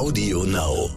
Audio 0.00 0.44
Now. 0.44 0.88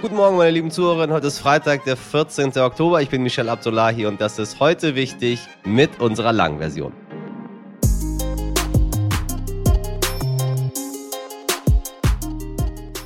Guten 0.00 0.16
Morgen, 0.16 0.38
meine 0.38 0.52
lieben 0.52 0.70
Zuhörerinnen. 0.70 1.14
Heute 1.14 1.26
ist 1.26 1.38
Freitag, 1.38 1.84
der 1.84 1.98
14. 1.98 2.56
Oktober. 2.56 3.02
Ich 3.02 3.10
bin 3.10 3.22
Michel 3.22 3.50
Abdullahi 3.50 4.06
und 4.06 4.22
das 4.22 4.38
ist 4.38 4.60
heute 4.60 4.94
wichtig 4.94 5.38
mit 5.66 6.00
unserer 6.00 6.32
langen 6.32 6.60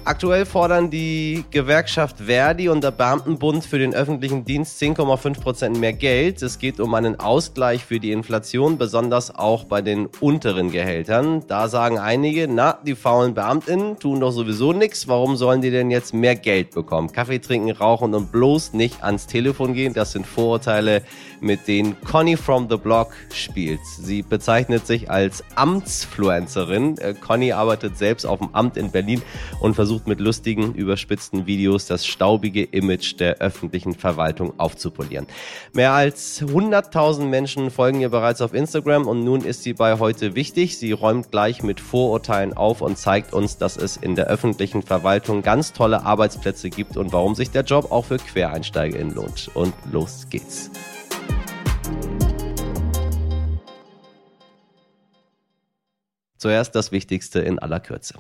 Aktuell 0.09 0.47
fordern 0.47 0.89
die 0.89 1.45
Gewerkschaft 1.51 2.17
Verdi 2.17 2.71
und 2.71 2.83
der 2.83 2.93
Beamtenbund 2.93 3.63
für 3.63 3.79
den 3.79 3.93
öffentlichen 3.93 4.43
Dienst 4.43 4.81
10,5 4.81 5.39
Prozent 5.39 5.79
mehr 5.79 5.93
Geld. 5.93 6.41
Es 6.41 6.59
geht 6.59 6.81
um 6.81 6.95
einen 6.95 7.21
Ausgleich 7.21 7.85
für 7.85 8.01
die 8.01 8.13
Inflation, 8.13 8.79
besonders 8.79 9.35
auch 9.35 9.65
bei 9.65 9.83
den 9.83 10.09
unteren 10.21 10.71
Gehältern. 10.71 11.43
Da 11.47 11.69
sagen 11.69 11.99
einige, 11.99 12.49
na, 12.49 12.79
die 12.87 12.95
faulen 12.95 13.35
Beamtinnen 13.35 13.99
tun 13.99 14.21
doch 14.21 14.31
sowieso 14.31 14.73
nichts. 14.73 15.09
Warum 15.09 15.37
sollen 15.37 15.61
die 15.61 15.71
denn 15.71 15.91
jetzt 15.91 16.15
mehr 16.15 16.37
Geld 16.37 16.71
bekommen? 16.71 17.13
Kaffee 17.13 17.39
trinken, 17.39 17.71
rauchen 17.73 18.15
und 18.15 18.33
bloß 18.33 18.73
nicht 18.73 19.05
ans 19.05 19.27
Telefon 19.27 19.75
gehen. 19.75 19.93
Das 19.93 20.13
sind 20.13 20.27
Vorurteile, 20.27 21.03
mit 21.43 21.69
denen 21.69 22.01
Conny 22.01 22.39
from 22.39 22.67
the 22.71 22.79
Block 22.79 23.13
spielt. 23.35 23.81
Sie 23.85 24.23
bezeichnet 24.23 24.87
sich 24.87 25.11
als 25.11 25.45
Amtsfluencerin. 25.55 26.97
Äh, 26.97 27.13
Conny 27.13 27.53
arbeitet 27.53 27.99
selbst 27.99 28.25
auf 28.25 28.39
dem 28.39 28.55
Amt 28.55 28.79
in 28.79 28.91
Berlin 28.91 29.21
und 29.61 29.75
versucht 29.75 29.98
versucht 29.99 30.07
mit 30.07 30.21
lustigen, 30.21 30.75
überspitzten 30.75 31.47
Videos 31.47 31.87
das 31.87 32.07
staubige 32.07 32.63
Image 32.63 33.19
der 33.19 33.39
öffentlichen 33.39 33.95
Verwaltung 33.95 34.53
aufzupolieren. 34.59 35.27
Mehr 35.73 35.93
als 35.93 36.41
100.000 36.41 37.25
Menschen 37.25 37.71
folgen 37.71 38.01
ihr 38.01 38.11
bereits 38.11 38.41
auf 38.41 38.55
Instagram 38.55 39.09
und 39.09 39.25
nun 39.25 39.43
ist 39.43 39.65
sie 39.65 39.73
bei 39.73 39.99
heute 39.99 40.37
wichtig. 40.37 40.79
Sie 40.79 40.93
räumt 40.93 41.33
gleich 41.33 41.63
mit 41.63 41.81
Vorurteilen 41.81 42.53
auf 42.57 42.81
und 42.81 42.97
zeigt 42.97 43.33
uns, 43.33 43.59
dass 43.59 43.77
es 43.77 43.97
in 43.97 44.15
der 44.15 44.27
öffentlichen 44.27 44.83
Verwaltung 44.83 45.43
ganz 45.43 45.73
tolle 45.73 46.05
Arbeitsplätze 46.05 46.71
gibt 46.71 46.97
und 46.97 47.13
warum 47.13 47.35
sich 47.35 47.51
der 47.51 47.63
Job 47.65 47.91
auch 47.91 48.05
für 48.05 48.19
QuereinsteigerInnen 48.19 49.15
lohnt. 49.15 49.51
Und 49.55 49.75
los 49.91 50.27
geht's. 50.31 50.71
Zuerst 56.37 56.77
das 56.77 56.93
Wichtigste 56.93 57.41
in 57.41 57.59
aller 57.59 57.81
Kürze. 57.81 58.15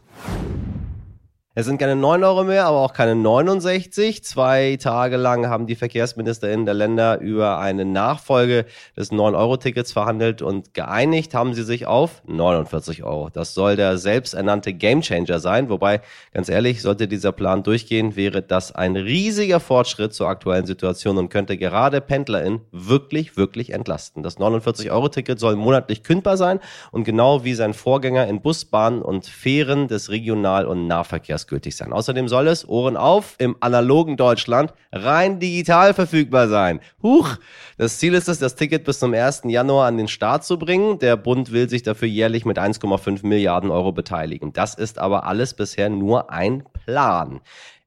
Es 1.58 1.66
sind 1.66 1.78
keine 1.78 1.96
9 1.96 2.22
Euro 2.22 2.44
mehr, 2.44 2.66
aber 2.66 2.76
auch 2.76 2.92
keine 2.92 3.16
69. 3.16 4.22
Zwei 4.22 4.78
Tage 4.80 5.16
lang 5.16 5.48
haben 5.48 5.66
die 5.66 5.74
VerkehrsministerInnen 5.74 6.66
der 6.66 6.74
Länder 6.74 7.18
über 7.18 7.58
eine 7.58 7.84
Nachfolge 7.84 8.64
des 8.96 9.10
9-Euro-Tickets 9.10 9.90
verhandelt 9.90 10.40
und 10.40 10.72
geeinigt 10.72 11.34
haben 11.34 11.54
sie 11.54 11.64
sich 11.64 11.88
auf 11.88 12.22
49 12.28 13.02
Euro. 13.02 13.28
Das 13.30 13.54
soll 13.54 13.74
der 13.74 13.98
selbsternannte 13.98 14.72
Gamechanger 14.72 15.40
sein. 15.40 15.68
Wobei, 15.68 16.00
ganz 16.32 16.48
ehrlich, 16.48 16.80
sollte 16.80 17.08
dieser 17.08 17.32
Plan 17.32 17.64
durchgehen, 17.64 18.14
wäre 18.14 18.40
das 18.40 18.72
ein 18.72 18.94
riesiger 18.94 19.58
Fortschritt 19.58 20.14
zur 20.14 20.28
aktuellen 20.28 20.64
Situation 20.64 21.18
und 21.18 21.28
könnte 21.28 21.56
gerade 21.56 22.00
PendlerInnen 22.00 22.60
wirklich, 22.70 23.36
wirklich 23.36 23.72
entlasten. 23.72 24.22
Das 24.22 24.38
49-Euro-Ticket 24.38 25.40
soll 25.40 25.56
monatlich 25.56 26.04
kündbar 26.04 26.36
sein 26.36 26.60
und 26.92 27.02
genau 27.02 27.42
wie 27.42 27.54
sein 27.54 27.74
Vorgänger 27.74 28.28
in 28.28 28.42
Bus, 28.42 28.64
Bahn 28.64 29.02
und 29.02 29.26
Fähren 29.26 29.88
des 29.88 30.08
Regional- 30.08 30.64
und 30.64 30.86
Nahverkehrs 30.86 31.47
gültig 31.48 31.76
sein. 31.76 31.92
Außerdem 31.92 32.28
soll 32.28 32.46
es, 32.48 32.68
Ohren 32.68 32.96
auf, 32.96 33.34
im 33.38 33.56
analogen 33.60 34.16
Deutschland 34.16 34.72
rein 34.92 35.40
digital 35.40 35.94
verfügbar 35.94 36.48
sein. 36.48 36.80
Huch! 37.02 37.36
Das 37.76 37.98
Ziel 37.98 38.14
ist 38.14 38.28
es, 38.28 38.38
das 38.38 38.54
Ticket 38.54 38.84
bis 38.84 38.98
zum 38.98 39.14
1. 39.14 39.42
Januar 39.46 39.86
an 39.86 39.96
den 39.96 40.08
Start 40.08 40.44
zu 40.44 40.58
bringen. 40.58 40.98
Der 40.98 41.16
Bund 41.16 41.50
will 41.52 41.68
sich 41.68 41.82
dafür 41.82 42.08
jährlich 42.08 42.44
mit 42.44 42.58
1,5 42.58 43.26
Milliarden 43.26 43.70
Euro 43.70 43.92
beteiligen. 43.92 44.52
Das 44.52 44.74
ist 44.74 44.98
aber 44.98 45.26
alles 45.26 45.54
bisher 45.54 45.88
nur 45.88 46.30
ein 46.30 46.64
Plan. 46.84 47.40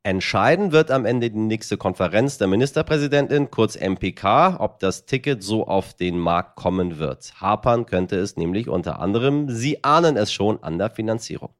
Entscheiden 0.03 0.71
wird 0.71 0.89
am 0.89 1.05
Ende 1.05 1.29
die 1.29 1.37
nächste 1.37 1.77
Konferenz 1.77 2.39
der 2.39 2.47
Ministerpräsidentin, 2.47 3.51
kurz 3.51 3.75
MPK, 3.75 4.57
ob 4.59 4.79
das 4.79 5.05
Ticket 5.05 5.43
so 5.43 5.67
auf 5.67 5.93
den 5.93 6.17
Markt 6.17 6.55
kommen 6.55 6.97
wird. 6.97 7.39
Hapern 7.39 7.85
könnte 7.85 8.15
es 8.15 8.35
nämlich 8.35 8.67
unter 8.67 8.99
anderem, 8.99 9.47
Sie 9.49 9.83
ahnen 9.83 10.17
es 10.17 10.33
schon, 10.33 10.63
an 10.63 10.79
der 10.79 10.89
Finanzierung. 10.89 11.53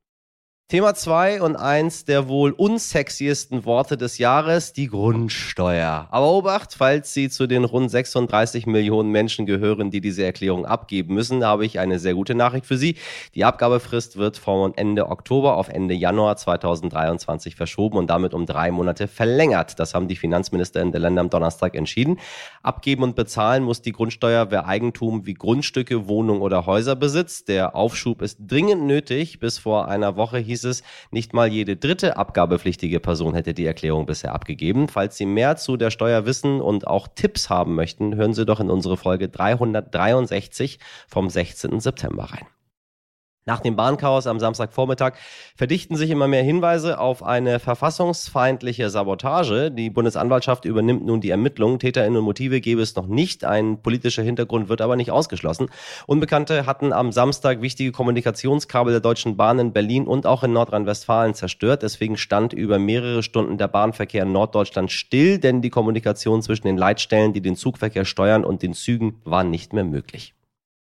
Thema 0.72 0.94
2 0.94 1.42
und 1.42 1.58
eins 1.58 2.06
der 2.06 2.30
wohl 2.30 2.52
unsexiesten 2.52 3.66
Worte 3.66 3.98
des 3.98 4.20
Jahres, 4.20 4.72
die 4.72 4.88
Grundsteuer. 4.88 6.08
Aber 6.12 6.32
Obacht, 6.32 6.76
falls 6.78 7.14
Sie 7.14 7.30
zu 7.30 7.46
den 7.46 7.66
rund 7.66 7.92
36 7.92 8.68
Millionen 8.68 9.10
Menschen 9.10 9.46
gehören, 9.46 9.92
die 9.92 10.00
diese 10.00 10.24
Erklärung 10.24 10.66
abgeben 10.66 11.14
müssen, 11.14 11.44
habe 11.44 11.66
ich 11.66 11.78
eine 11.78 12.00
sehr 12.00 12.14
gute 12.14 12.36
Nachricht 12.36 12.66
für 12.66 12.78
Sie. 12.78 12.96
Die 13.36 13.44
Abgabefrist 13.44 14.16
wird 14.16 14.38
von 14.38 14.74
Ende 14.74 15.10
Oktober 15.10 15.58
auf 15.58 15.68
Ende 15.68 15.94
Januar 15.94 16.38
2023 16.38 17.58
verschoben 17.58 17.98
und 17.98 18.10
damit 18.10 18.34
um 18.34 18.46
drei 18.46 18.72
Monate 18.72 19.10
verlängert. 19.10 19.78
Das 19.78 19.94
haben 19.94 20.08
die 20.08 20.16
Finanzminister 20.16 20.82
in 20.82 20.94
der 20.94 21.02
Länder 21.02 21.20
am 21.20 21.30
Donnerstag 21.30 21.76
entschieden. 21.76 22.18
Abgeben 22.64 23.04
und 23.04 23.18
bezahlen 23.18 23.64
muss 23.64 23.82
die 23.82 23.92
Grundsteuer, 23.92 24.52
wer 24.52 24.68
Eigentum 24.68 25.26
wie 25.26 25.34
Grundstücke, 25.34 26.08
Wohnungen 26.08 26.42
oder 26.42 26.66
Häuser 26.66 26.96
besitzt. 26.96 27.50
Der 27.50 27.76
Aufschub 27.76 28.22
ist 28.22 28.38
dringend 28.40 28.84
nötig. 28.84 29.42
Bis 29.42 29.58
vor 29.58 29.90
einer 29.90 30.16
Woche 30.16 30.38
hieß 30.38 30.61
hieß 30.62 30.66
es, 30.66 30.84
nicht 31.12 31.34
mal 31.34 31.48
jede 31.48 31.76
dritte 31.76 32.18
abgabepflichtige 32.18 33.00
Person 33.00 33.34
hätte 33.34 33.54
die 33.54 33.66
Erklärung 33.66 34.06
bisher 34.06 34.34
abgegeben. 34.34 34.88
Falls 34.88 35.18
Sie 35.18 35.26
mehr 35.26 35.58
zu 35.58 35.78
der 35.78 35.92
Steuer 35.92 36.26
wissen 36.26 36.62
und 36.62 36.88
auch 36.88 37.08
Tipps 37.08 37.50
haben 37.50 37.76
möchten, 37.76 38.16
hören 38.16 38.34
Sie 38.34 38.46
doch 38.46 38.60
in 38.60 38.70
unsere 38.70 38.98
Folge 38.98 39.30
363 39.30 40.80
vom 41.08 41.30
16. 41.30 41.80
September 41.80 42.26
rein. 42.26 42.48
Nach 43.48 43.60
dem 43.60 43.76
Bahnchaos 43.76 44.28
am 44.28 44.40
Samstagvormittag 44.40 45.14
verdichten 45.56 45.96
sich 45.96 46.12
immer 46.12 46.28
mehr 46.28 46.44
Hinweise 46.44 47.00
auf 47.00 47.24
eine 47.24 47.60
verfassungsfeindliche 47.60 48.92
Sabotage. 48.92 49.72
Die 49.72 49.90
Bundesanwaltschaft 49.90 50.64
übernimmt 50.66 51.04
nun 51.04 51.22
die 51.22 51.32
Ermittlungen. 51.32 51.80
TäterInnen 51.80 52.18
und 52.18 52.24
Motive 52.24 52.62
gäbe 52.62 52.84
es 52.84 52.96
noch 52.96 53.08
nicht. 53.08 53.44
Ein 53.44 53.82
politischer 53.82 54.22
Hintergrund 54.22 54.70
wird 54.70 54.80
aber 54.80 54.96
nicht 54.96 55.10
ausgeschlossen. 55.10 55.70
Unbekannte 56.06 56.68
hatten 56.68 56.94
am 56.94 57.12
Samstag 57.12 57.64
wichtige 57.64 57.92
Kommunikationskabel 57.92 58.94
der 58.94 59.02
Deutschen 59.02 59.38
Bahn 59.38 59.58
in 59.58 59.74
Berlin 59.74 60.06
und 60.06 60.28
auch 60.28 60.44
in 60.44 60.54
Nordrhein-Westfalen 60.54 61.34
zerstört. 61.34 61.82
Deswegen 61.82 62.18
stand 62.18 62.54
über 62.54 62.78
mehrere 62.78 63.24
Stunden 63.24 63.58
der 63.58 63.70
Bahnverkehr 63.70 64.22
in 64.22 64.34
Norddeutschland 64.34 64.92
still, 64.92 65.40
denn 65.40 65.64
die 65.64 65.72
Kommunikation 65.72 66.44
zwischen 66.44 66.68
den 66.68 66.78
Leitstellen, 66.78 67.34
die 67.34 67.42
den 67.42 67.56
Zugverkehr 67.56 68.06
steuern 68.06 68.46
und 68.46 68.62
den 68.62 68.74
Zügen 68.74 69.20
war 69.24 69.44
nicht 69.44 69.74
mehr 69.74 69.84
möglich. 69.84 70.36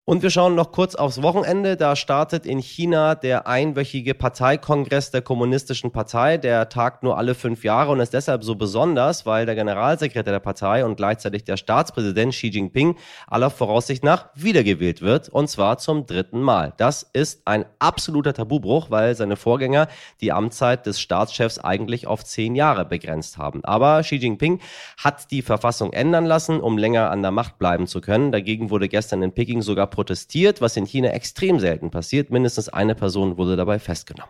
Und 0.08 0.22
wir 0.22 0.30
schauen 0.30 0.54
noch 0.54 0.72
kurz 0.72 0.94
aufs 0.94 1.24
Wochenende. 1.24 1.78
Da 1.78 1.96
startet 1.96 2.46
in 2.46 2.60
China 2.60 3.16
der 3.16 3.48
einwöchige 3.48 4.14
Parteikongress 4.14 5.10
der 5.10 5.24
Kommunistischen 5.24 5.92
Partei. 5.92 6.38
Der 6.38 6.70
tagt 6.70 7.02
nur 7.02 7.18
alle 7.18 7.34
fünf 7.34 7.64
Jahre 7.64 7.92
und 7.92 8.00
ist 8.00 8.14
deshalb 8.14 8.44
so 8.44 8.54
besonders, 8.54 9.26
weil 9.26 9.48
der 9.48 9.56
Generalsekretär 9.56 10.32
der 10.32 10.40
Partei 10.40 10.86
und 10.86 10.96
gleichzeitig 10.96 11.44
der 11.44 11.58
Staatspräsident 11.58 12.34
Xi 12.34 12.50
Jinping 12.50 12.98
aller 13.26 13.50
Voraussicht 13.50 14.04
nach 14.04 14.28
wiedergewählt 14.36 15.02
wird. 15.02 15.30
Und 15.30 15.50
zwar 15.50 15.80
zum 15.80 16.06
dritten 16.06 16.40
Mal. 16.40 16.74
Das 16.78 17.10
ist 17.14 17.42
ein 17.46 17.66
absoluter 17.80 18.36
Tabubruch, 18.36 18.92
weil 18.92 19.16
seine 19.16 19.38
Vorgänger 19.38 19.88
die 20.22 20.32
Amtszeit 20.32 20.86
des 20.86 21.02
Staatschefs 21.02 21.58
eigentlich 21.58 22.06
auf 22.06 22.24
zehn 22.24 22.54
Jahre 22.54 22.86
begrenzt 22.86 23.40
haben. 23.40 23.66
Aber 23.66 24.02
Xi 24.02 24.18
Jinping 24.18 24.60
hat 25.04 25.32
die 25.32 25.42
Verfassung 25.42 25.94
ändern 25.94 26.28
lassen, 26.28 26.62
um 26.62 26.78
länger 26.78 27.10
an 27.10 27.24
der 27.24 27.32
Macht 27.32 27.58
bleiben 27.58 27.88
zu 27.88 28.02
können. 28.02 28.32
Dagegen 28.32 28.70
wurde 28.70 28.88
gestern 28.88 29.24
in 29.24 29.34
Peking 29.34 29.64
sogar 29.64 29.95
protestiert, 29.96 30.62
was 30.62 30.78
in 30.78 30.86
China 30.86 31.10
extrem 31.10 31.60
selten 31.60 31.90
passiert. 31.90 32.30
Mindestens 32.30 32.70
eine 32.70 32.94
Person 32.94 33.38
wurde 33.38 33.56
dabei 33.56 33.80
festgenommen. 33.80 34.30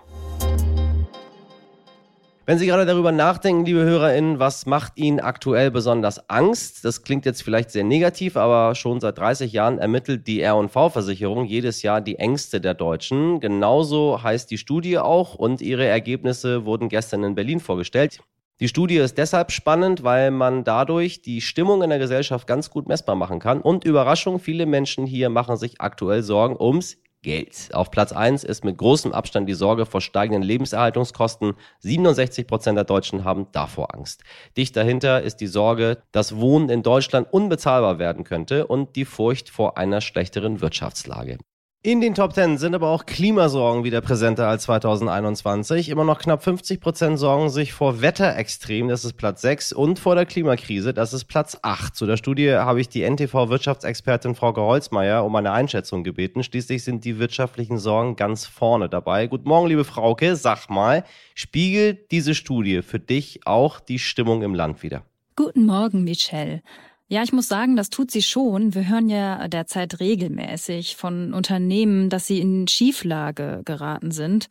Wenn 2.47 2.59
Sie 2.59 2.67
gerade 2.67 2.85
darüber 2.85 3.11
nachdenken, 3.11 3.65
liebe 3.65 3.83
HörerInnen, 3.83 4.37
was 4.37 4.67
macht 4.67 4.93
Ihnen 4.97 5.19
aktuell 5.19 5.71
besonders 5.71 6.29
Angst? 6.29 6.85
Das 6.85 7.01
klingt 7.01 7.25
jetzt 7.25 7.41
vielleicht 7.41 7.71
sehr 7.71 7.83
negativ, 7.83 8.37
aber 8.37 8.75
schon 8.75 8.99
seit 8.99 9.17
30 9.17 9.51
Jahren 9.51 9.79
ermittelt 9.79 10.27
die 10.27 10.41
R&V-Versicherung 10.41 11.45
jedes 11.45 11.81
Jahr 11.81 12.01
die 12.01 12.19
Ängste 12.19 12.61
der 12.61 12.75
Deutschen. 12.75 13.39
Genauso 13.39 14.21
heißt 14.21 14.51
die 14.51 14.59
Studie 14.59 14.99
auch 14.99 15.33
und 15.33 15.59
ihre 15.59 15.87
Ergebnisse 15.87 16.65
wurden 16.65 16.87
gestern 16.87 17.23
in 17.23 17.33
Berlin 17.33 17.59
vorgestellt. 17.59 18.19
Die 18.61 18.69
Studie 18.69 18.95
ist 18.95 19.17
deshalb 19.17 19.51
spannend, 19.51 20.03
weil 20.03 20.31
man 20.31 20.63
dadurch 20.63 21.21
die 21.21 21.41
Stimmung 21.41 21.83
in 21.83 21.89
der 21.89 21.99
Gesellschaft 21.99 22.47
ganz 22.47 22.69
gut 22.69 22.87
messbar 22.87 23.15
machen 23.17 23.39
kann. 23.39 23.59
Und 23.59 23.83
Überraschung, 23.83 24.39
viele 24.39 24.65
Menschen 24.65 25.05
hier 25.05 25.29
machen 25.29 25.57
sich 25.57 25.81
aktuell 25.81 26.23
Sorgen 26.23 26.55
ums 26.57 26.95
Geld. 27.21 27.69
Auf 27.73 27.91
Platz 27.91 28.13
1 28.13 28.45
ist 28.45 28.63
mit 28.63 28.77
großem 28.77 29.11
Abstand 29.11 29.49
die 29.49 29.55
Sorge 29.55 29.85
vor 29.85 29.99
steigenden 29.99 30.43
Lebenserhaltungskosten. 30.43 31.55
67 31.79 32.47
Prozent 32.47 32.77
der 32.77 32.85
Deutschen 32.85 33.25
haben 33.25 33.47
davor 33.51 33.93
Angst. 33.93 34.23
Dicht 34.55 34.77
dahinter 34.77 35.21
ist 35.21 35.37
die 35.41 35.47
Sorge, 35.47 36.03
dass 36.13 36.37
Wohnen 36.37 36.69
in 36.69 36.81
Deutschland 36.81 37.27
unbezahlbar 37.33 37.99
werden 37.99 38.23
könnte 38.23 38.67
und 38.67 38.95
die 38.95 39.05
Furcht 39.05 39.49
vor 39.49 39.77
einer 39.77 39.99
schlechteren 39.99 40.61
Wirtschaftslage. 40.61 41.39
In 41.85 42.01
den 42.01 42.15
Top 42.15 42.33
10 42.33 42.57
sind 42.57 42.73
aber 42.73 42.89
auch 42.89 43.05
Klimasorgen 43.05 43.83
wieder 43.83 44.01
präsenter 44.01 44.47
als 44.47 44.63
2021. 44.63 45.89
Immer 45.89 46.03
noch 46.03 46.17
knapp 46.17 46.43
50 46.43 46.81
Prozent 46.81 47.19
sorgen 47.19 47.51
sich 47.51 47.73
vor 47.73 48.01
Wetterextremen, 48.01 48.89
das 48.89 49.05
ist 49.05 49.13
Platz 49.13 49.43
6, 49.43 49.71
und 49.71 49.99
vor 49.99 50.15
der 50.15 50.25
Klimakrise, 50.25 50.95
das 50.95 51.13
ist 51.13 51.25
Platz 51.25 51.59
8. 51.61 51.95
Zu 51.95 52.07
der 52.07 52.17
Studie 52.17 52.53
habe 52.53 52.81
ich 52.81 52.89
die 52.89 53.03
NTV-Wirtschaftsexpertin 53.03 54.33
Frau 54.33 54.55
Holzmeier 54.55 55.23
um 55.23 55.35
eine 55.35 55.51
Einschätzung 55.51 56.03
gebeten. 56.03 56.41
Schließlich 56.41 56.83
sind 56.83 57.05
die 57.05 57.19
wirtschaftlichen 57.19 57.77
Sorgen 57.77 58.15
ganz 58.15 58.47
vorne 58.47 58.89
dabei. 58.89 59.27
Guten 59.27 59.47
Morgen, 59.47 59.67
liebe 59.67 59.83
Frauke. 59.83 60.35
Sag 60.35 60.71
mal, 60.71 61.03
spiegelt 61.35 62.09
diese 62.09 62.33
Studie 62.33 62.81
für 62.81 62.99
dich 62.99 63.41
auch 63.45 63.79
die 63.79 63.99
Stimmung 63.99 64.41
im 64.41 64.55
Land 64.55 64.81
wieder? 64.81 65.03
Guten 65.35 65.67
Morgen, 65.67 66.03
Michelle. 66.03 66.63
Ja, 67.07 67.21
ich 67.21 67.31
muss 67.31 67.47
sagen, 67.47 67.75
das 67.75 67.91
tut 67.91 68.09
sie 68.09 68.23
schon. 68.23 68.73
Wir 68.73 68.89
hören 68.89 69.09
ja 69.09 69.47
derzeit 69.47 69.99
regelmäßig 69.99 70.95
von 70.95 71.33
Unternehmen, 71.35 72.09
dass 72.09 72.25
sie 72.25 72.39
in 72.39 72.67
Schieflage 72.67 73.61
geraten 73.63 74.09
sind. 74.09 74.47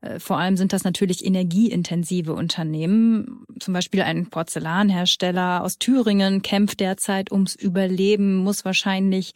Äh, 0.00 0.20
vor 0.20 0.38
allem 0.38 0.56
sind 0.56 0.72
das 0.72 0.84
natürlich 0.84 1.24
energieintensive 1.24 2.32
Unternehmen. 2.32 3.44
Zum 3.58 3.74
Beispiel 3.74 4.02
ein 4.02 4.26
Porzellanhersteller 4.30 5.64
aus 5.64 5.78
Thüringen 5.78 6.42
kämpft 6.42 6.78
derzeit 6.78 7.32
ums 7.32 7.56
Überleben, 7.56 8.36
muss 8.36 8.64
wahrscheinlich 8.64 9.32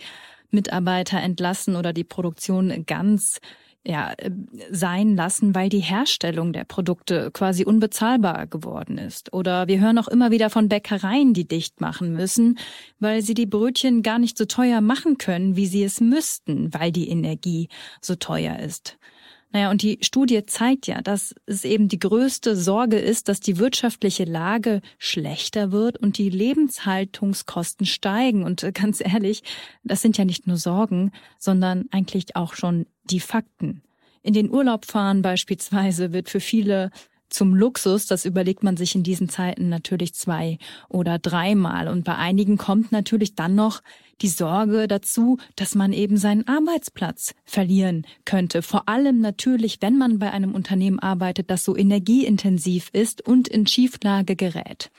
Mitarbeiter 0.50 1.18
entlassen 1.20 1.74
oder 1.74 1.92
die 1.92 2.04
Produktion 2.04 2.84
ganz 2.86 3.40
ja, 3.86 4.12
äh, 4.18 4.30
sein 4.70 5.16
lassen, 5.16 5.54
weil 5.54 5.68
die 5.68 5.80
Herstellung 5.80 6.52
der 6.52 6.64
Produkte 6.64 7.30
quasi 7.32 7.64
unbezahlbar 7.64 8.46
geworden 8.46 8.98
ist. 8.98 9.32
Oder 9.32 9.68
wir 9.68 9.80
hören 9.80 9.98
auch 9.98 10.08
immer 10.08 10.30
wieder 10.30 10.50
von 10.50 10.68
Bäckereien, 10.68 11.32
die 11.32 11.48
dicht 11.48 11.80
machen 11.80 12.12
müssen, 12.12 12.58
weil 12.98 13.22
sie 13.22 13.34
die 13.34 13.46
Brötchen 13.46 14.02
gar 14.02 14.18
nicht 14.18 14.36
so 14.36 14.44
teuer 14.44 14.80
machen 14.80 15.18
können, 15.18 15.56
wie 15.56 15.66
sie 15.66 15.82
es 15.82 16.00
müssten, 16.00 16.72
weil 16.74 16.92
die 16.92 17.08
Energie 17.08 17.68
so 18.02 18.16
teuer 18.16 18.58
ist. 18.58 18.98
Naja, 19.52 19.70
und 19.70 19.82
die 19.82 19.98
Studie 20.00 20.46
zeigt 20.46 20.86
ja, 20.86 21.02
dass 21.02 21.34
es 21.46 21.64
eben 21.64 21.88
die 21.88 21.98
größte 21.98 22.54
Sorge 22.54 22.98
ist, 22.98 23.28
dass 23.28 23.40
die 23.40 23.58
wirtschaftliche 23.58 24.24
Lage 24.24 24.80
schlechter 24.98 25.72
wird 25.72 25.98
und 25.98 26.18
die 26.18 26.30
Lebenshaltungskosten 26.30 27.84
steigen. 27.84 28.44
Und 28.44 28.62
äh, 28.62 28.70
ganz 28.70 29.00
ehrlich, 29.00 29.42
das 29.82 30.02
sind 30.02 30.16
ja 30.18 30.24
nicht 30.24 30.46
nur 30.46 30.56
Sorgen, 30.56 31.10
sondern 31.38 31.86
eigentlich 31.90 32.36
auch 32.36 32.54
schon 32.54 32.86
die 33.04 33.20
Fakten. 33.20 33.82
In 34.22 34.34
den 34.34 34.50
Urlaub 34.50 34.84
fahren 34.84 35.22
beispielsweise 35.22 36.12
wird 36.12 36.28
für 36.28 36.40
viele 36.40 36.90
zum 37.30 37.54
Luxus, 37.54 38.06
das 38.06 38.24
überlegt 38.24 38.62
man 38.62 38.76
sich 38.76 38.94
in 38.94 39.02
diesen 39.02 39.28
Zeiten 39.28 39.68
natürlich 39.68 40.14
zwei 40.14 40.58
oder 40.88 41.18
dreimal. 41.18 41.88
Und 41.88 42.04
bei 42.04 42.16
einigen 42.16 42.58
kommt 42.58 42.92
natürlich 42.92 43.34
dann 43.34 43.54
noch 43.54 43.82
die 44.20 44.28
Sorge 44.28 44.86
dazu, 44.86 45.38
dass 45.56 45.74
man 45.74 45.92
eben 45.92 46.16
seinen 46.16 46.46
Arbeitsplatz 46.46 47.34
verlieren 47.44 48.06
könnte. 48.24 48.62
Vor 48.62 48.88
allem 48.88 49.20
natürlich, 49.20 49.78
wenn 49.80 49.96
man 49.96 50.18
bei 50.18 50.30
einem 50.30 50.54
Unternehmen 50.54 50.98
arbeitet, 50.98 51.50
das 51.50 51.64
so 51.64 51.76
energieintensiv 51.76 52.90
ist 52.92 53.26
und 53.26 53.48
in 53.48 53.66
Schieflage 53.66 54.36
gerät. 54.36 54.90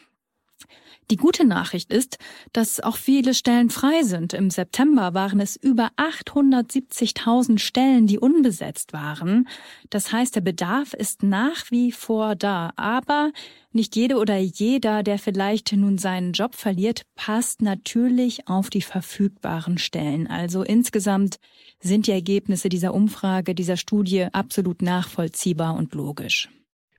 Die 1.12 1.18
gute 1.18 1.46
Nachricht 1.46 1.92
ist, 1.92 2.20
dass 2.54 2.80
auch 2.80 2.96
viele 2.96 3.34
Stellen 3.34 3.70
frei 3.70 4.04
sind. 4.04 4.32
Im 4.32 4.50
September 4.50 5.14
waren 5.14 5.42
es 5.42 5.58
über 5.58 5.90
870.000 5.98 7.60
Stellen, 7.60 8.08
die 8.08 8.18
unbesetzt 8.18 8.94
waren. 8.94 9.50
Das 9.90 10.14
heißt, 10.14 10.38
der 10.38 10.42
Bedarf 10.42 10.94
ist 10.94 11.22
nach 11.22 11.70
wie 11.70 11.92
vor 11.92 12.36
da. 12.36 12.72
Aber 12.78 13.34
nicht 13.74 13.98
jede 13.98 14.16
oder 14.16 14.38
jeder, 14.38 15.04
der 15.04 15.20
vielleicht 15.20 15.74
nun 15.74 15.98
seinen 15.98 16.32
Job 16.32 16.56
verliert, 16.56 17.02
passt 17.16 17.62
natürlich 17.62 18.48
auf 18.48 18.70
die 18.70 18.82
verfügbaren 18.82 19.80
Stellen. 19.80 20.28
Also 20.28 20.64
insgesamt 20.64 21.40
sind 21.82 22.08
die 22.08 22.12
Ergebnisse 22.12 22.70
dieser 22.70 22.94
Umfrage, 22.94 23.54
dieser 23.54 23.76
Studie 23.76 24.28
absolut 24.32 24.82
nachvollziehbar 24.82 25.76
und 25.76 25.94
logisch. 25.94 26.48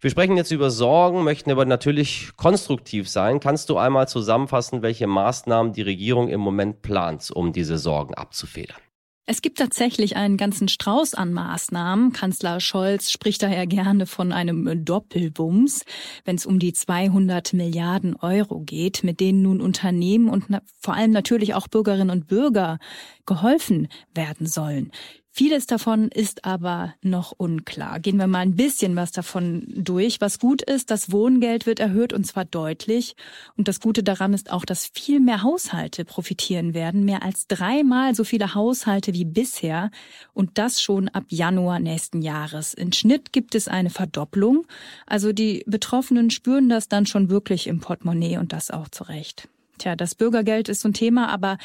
Wir 0.02 0.10
sprechen 0.10 0.37
jetzt 0.37 0.50
über 0.50 0.72
Sorgen, 0.72 1.22
möchten 1.22 1.52
aber 1.52 1.64
natürlich 1.64 2.32
konstruktiv 2.37 3.08
sein. 3.08 3.38
Kannst 3.38 3.70
du 3.70 3.76
einmal 3.76 4.08
zusammenfassen, 4.08 4.82
welche 4.82 5.06
Maßnahmen 5.06 5.75
die 5.75 5.82
Regierung 5.82 6.26
im 6.26 6.40
Moment 6.40 6.82
plant, 6.82 7.31
um 7.31 7.52
diese 7.52 7.78
Sorgen 7.78 8.14
abzufedern? 8.14 8.78
Es 9.26 9.43
gibt 9.43 9.58
tatsächlich 9.58 10.16
einen 10.16 10.37
ganzen 10.37 10.66
Strauß 10.66 11.14
an 11.14 11.32
Maßnahmen. 11.32 12.12
Kanzler 12.12 12.58
Scholz 12.58 13.12
spricht 13.12 13.44
daher 13.44 13.69
gerne 13.69 14.06
von 14.06 14.32
einem 14.32 14.84
Doppelbums, 14.84 15.84
wenn 16.25 16.34
es 16.34 16.46
um 16.46 16.58
die 16.58 16.72
200 16.72 17.52
Milliarden 17.52 18.16
Euro 18.16 18.58
geht, 18.58 19.04
mit 19.04 19.20
denen 19.20 19.43
nun 19.43 19.60
Unternehmen 19.60 20.28
und 20.28 20.46
vor 20.81 20.94
allem 20.94 21.12
natürlich 21.12 21.54
auch 21.54 21.69
Bürgerinnen 21.69 22.10
und 22.10 22.26
Bürger 22.26 22.81
geholfen 23.25 23.87
werden 24.12 24.49
sollen. 24.49 24.90
Vieles 25.34 25.67
davon 25.67 26.08
ist 26.08 26.44
aber 26.44 26.93
noch 27.00 27.32
unklar. 27.32 28.00
Gehen 28.00 28.19
wir 28.19 28.26
mal 28.26 28.40
ein 28.40 28.55
bisschen 28.55 28.96
was 28.96 29.12
davon 29.12 29.64
durch. 29.67 30.20
Was 30.20 30.38
gut 30.38 30.61
ist, 30.61 30.90
das 30.90 31.11
Wohngeld 31.11 31.64
wird 31.64 31.81
erhöht 31.81 32.12
und 32.12 32.26
zwar 32.26 32.44
deutlich. 32.44 33.17
Und 33.56 33.67
das 33.67 33.81
Gute 33.81 34.02
daran 34.02 34.34
ist 34.34 34.52
auch, 34.52 34.67
dass 34.67 34.90
viel 34.93 35.20
mehr 35.20 35.43
Haushalte 35.43 36.05
profitieren 36.05 36.75
werden. 36.75 37.06
Mehr 37.06 37.23
als 37.23 37.46
dreimal 37.46 38.14
so 38.14 38.25
viele 38.25 38.55
Haushalte 38.55 39.14
wie 39.14 39.25
bisher. 39.25 39.90
Und 40.34 40.58
das 40.58 40.82
schon 40.82 41.08
ab 41.08 41.25
Januar 41.29 41.78
nächsten 41.78 42.20
Jahres. 42.20 42.75
In 42.75 42.93
Schnitt 42.93 43.32
gibt 43.32 43.55
es 43.55 43.69
eine 43.69 43.88
Verdopplung. 43.88 44.67
Also 45.06 45.32
die 45.32 45.64
Betroffenen 45.67 46.28
spüren 46.28 46.69
das 46.69 46.88
dann 46.88 47.06
schon 47.06 47.31
wirklich 47.31 47.69
im 47.69 47.81
Portemonnaie 47.81 48.37
und 48.37 48.52
das 48.52 48.70
auch 48.70 48.88
zurecht. 48.90 49.49
Tja, 49.78 49.96
das 49.96 50.14
Bürgergeld 50.14 50.69
ist 50.69 50.82
so 50.82 50.88
ein 50.90 50.94
Thema, 50.94 51.31
aber 51.31 51.56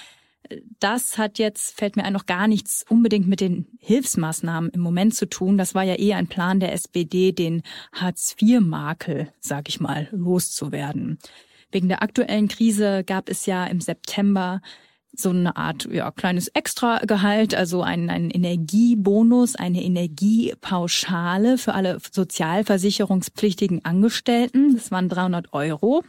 das 0.79 1.17
hat 1.17 1.39
jetzt, 1.39 1.77
fällt 1.77 1.95
mir 1.95 2.03
ein, 2.03 2.13
noch 2.13 2.25
gar 2.25 2.47
nichts 2.47 2.85
unbedingt 2.89 3.27
mit 3.27 3.41
den 3.41 3.67
Hilfsmaßnahmen 3.79 4.71
im 4.71 4.81
Moment 4.81 5.15
zu 5.15 5.27
tun. 5.27 5.57
Das 5.57 5.75
war 5.75 5.83
ja 5.83 5.95
eher 5.95 6.17
ein 6.17 6.27
Plan 6.27 6.59
der 6.59 6.73
SPD, 6.73 7.31
den 7.31 7.63
Hartz-IV-Makel, 7.93 9.31
sag 9.39 9.69
ich 9.69 9.79
mal, 9.79 10.07
loszuwerden. 10.11 11.19
Wegen 11.71 11.89
der 11.89 12.01
aktuellen 12.01 12.47
Krise 12.47 13.03
gab 13.03 13.29
es 13.29 13.45
ja 13.45 13.65
im 13.65 13.81
September 13.81 14.61
so 15.13 15.29
eine 15.29 15.55
Art 15.57 15.87
ja, 15.91 16.11
kleines 16.11 16.47
Extragehalt, 16.49 17.55
also 17.55 17.81
einen, 17.81 18.09
einen 18.09 18.29
Energiebonus, 18.29 19.55
eine 19.55 19.83
Energiepauschale 19.83 21.57
für 21.57 21.73
alle 21.73 21.97
sozialversicherungspflichtigen 22.11 23.83
Angestellten. 23.83 24.75
Das 24.75 24.91
waren 24.91 25.09
300 25.09 25.53
Euro. 25.53 26.03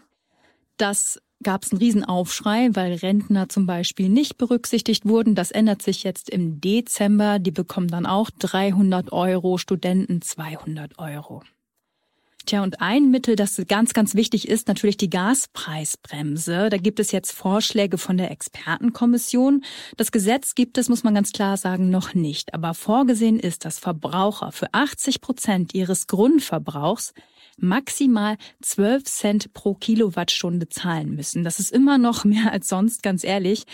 Das 0.76 1.20
gab 1.42 1.62
es 1.64 1.72
einen 1.72 1.78
Riesenaufschrei, 1.80 2.70
weil 2.72 2.94
Rentner 2.94 3.48
zum 3.48 3.66
Beispiel 3.66 4.08
nicht 4.08 4.38
berücksichtigt 4.38 5.06
wurden. 5.06 5.34
Das 5.34 5.50
ändert 5.50 5.82
sich 5.82 6.02
jetzt 6.02 6.30
im 6.30 6.60
Dezember. 6.60 7.38
Die 7.38 7.50
bekommen 7.50 7.88
dann 7.88 8.06
auch 8.06 8.30
300 8.30 9.12
Euro, 9.12 9.58
Studenten 9.58 10.22
200 10.22 10.98
Euro. 10.98 11.42
Tja, 12.48 12.62
und 12.62 12.80
ein 12.80 13.10
Mittel, 13.10 13.36
das 13.36 13.62
ganz, 13.68 13.92
ganz 13.92 14.14
wichtig 14.14 14.48
ist, 14.48 14.68
natürlich 14.68 14.96
die 14.96 15.10
Gaspreisbremse. 15.10 16.70
Da 16.70 16.78
gibt 16.78 16.98
es 16.98 17.12
jetzt 17.12 17.32
Vorschläge 17.32 17.98
von 17.98 18.16
der 18.16 18.30
Expertenkommission. 18.30 19.62
Das 19.98 20.12
Gesetz 20.12 20.54
gibt 20.54 20.78
es, 20.78 20.88
muss 20.88 21.04
man 21.04 21.14
ganz 21.14 21.32
klar 21.32 21.58
sagen, 21.58 21.90
noch 21.90 22.14
nicht. 22.14 22.54
Aber 22.54 22.72
vorgesehen 22.72 23.38
ist, 23.38 23.66
dass 23.66 23.78
Verbraucher 23.78 24.50
für 24.50 24.72
80 24.72 25.20
Prozent 25.20 25.74
ihres 25.74 26.06
Grundverbrauchs 26.06 27.12
maximal 27.58 28.36
12 28.62 29.04
Cent 29.04 29.54
pro 29.54 29.74
Kilowattstunde 29.74 30.68
zahlen 30.68 31.14
müssen. 31.14 31.44
Das 31.44 31.58
ist 31.58 31.72
immer 31.72 31.98
noch 31.98 32.24
mehr 32.24 32.52
als 32.52 32.68
sonst, 32.68 33.02
ganz 33.02 33.24
ehrlich. 33.24 33.64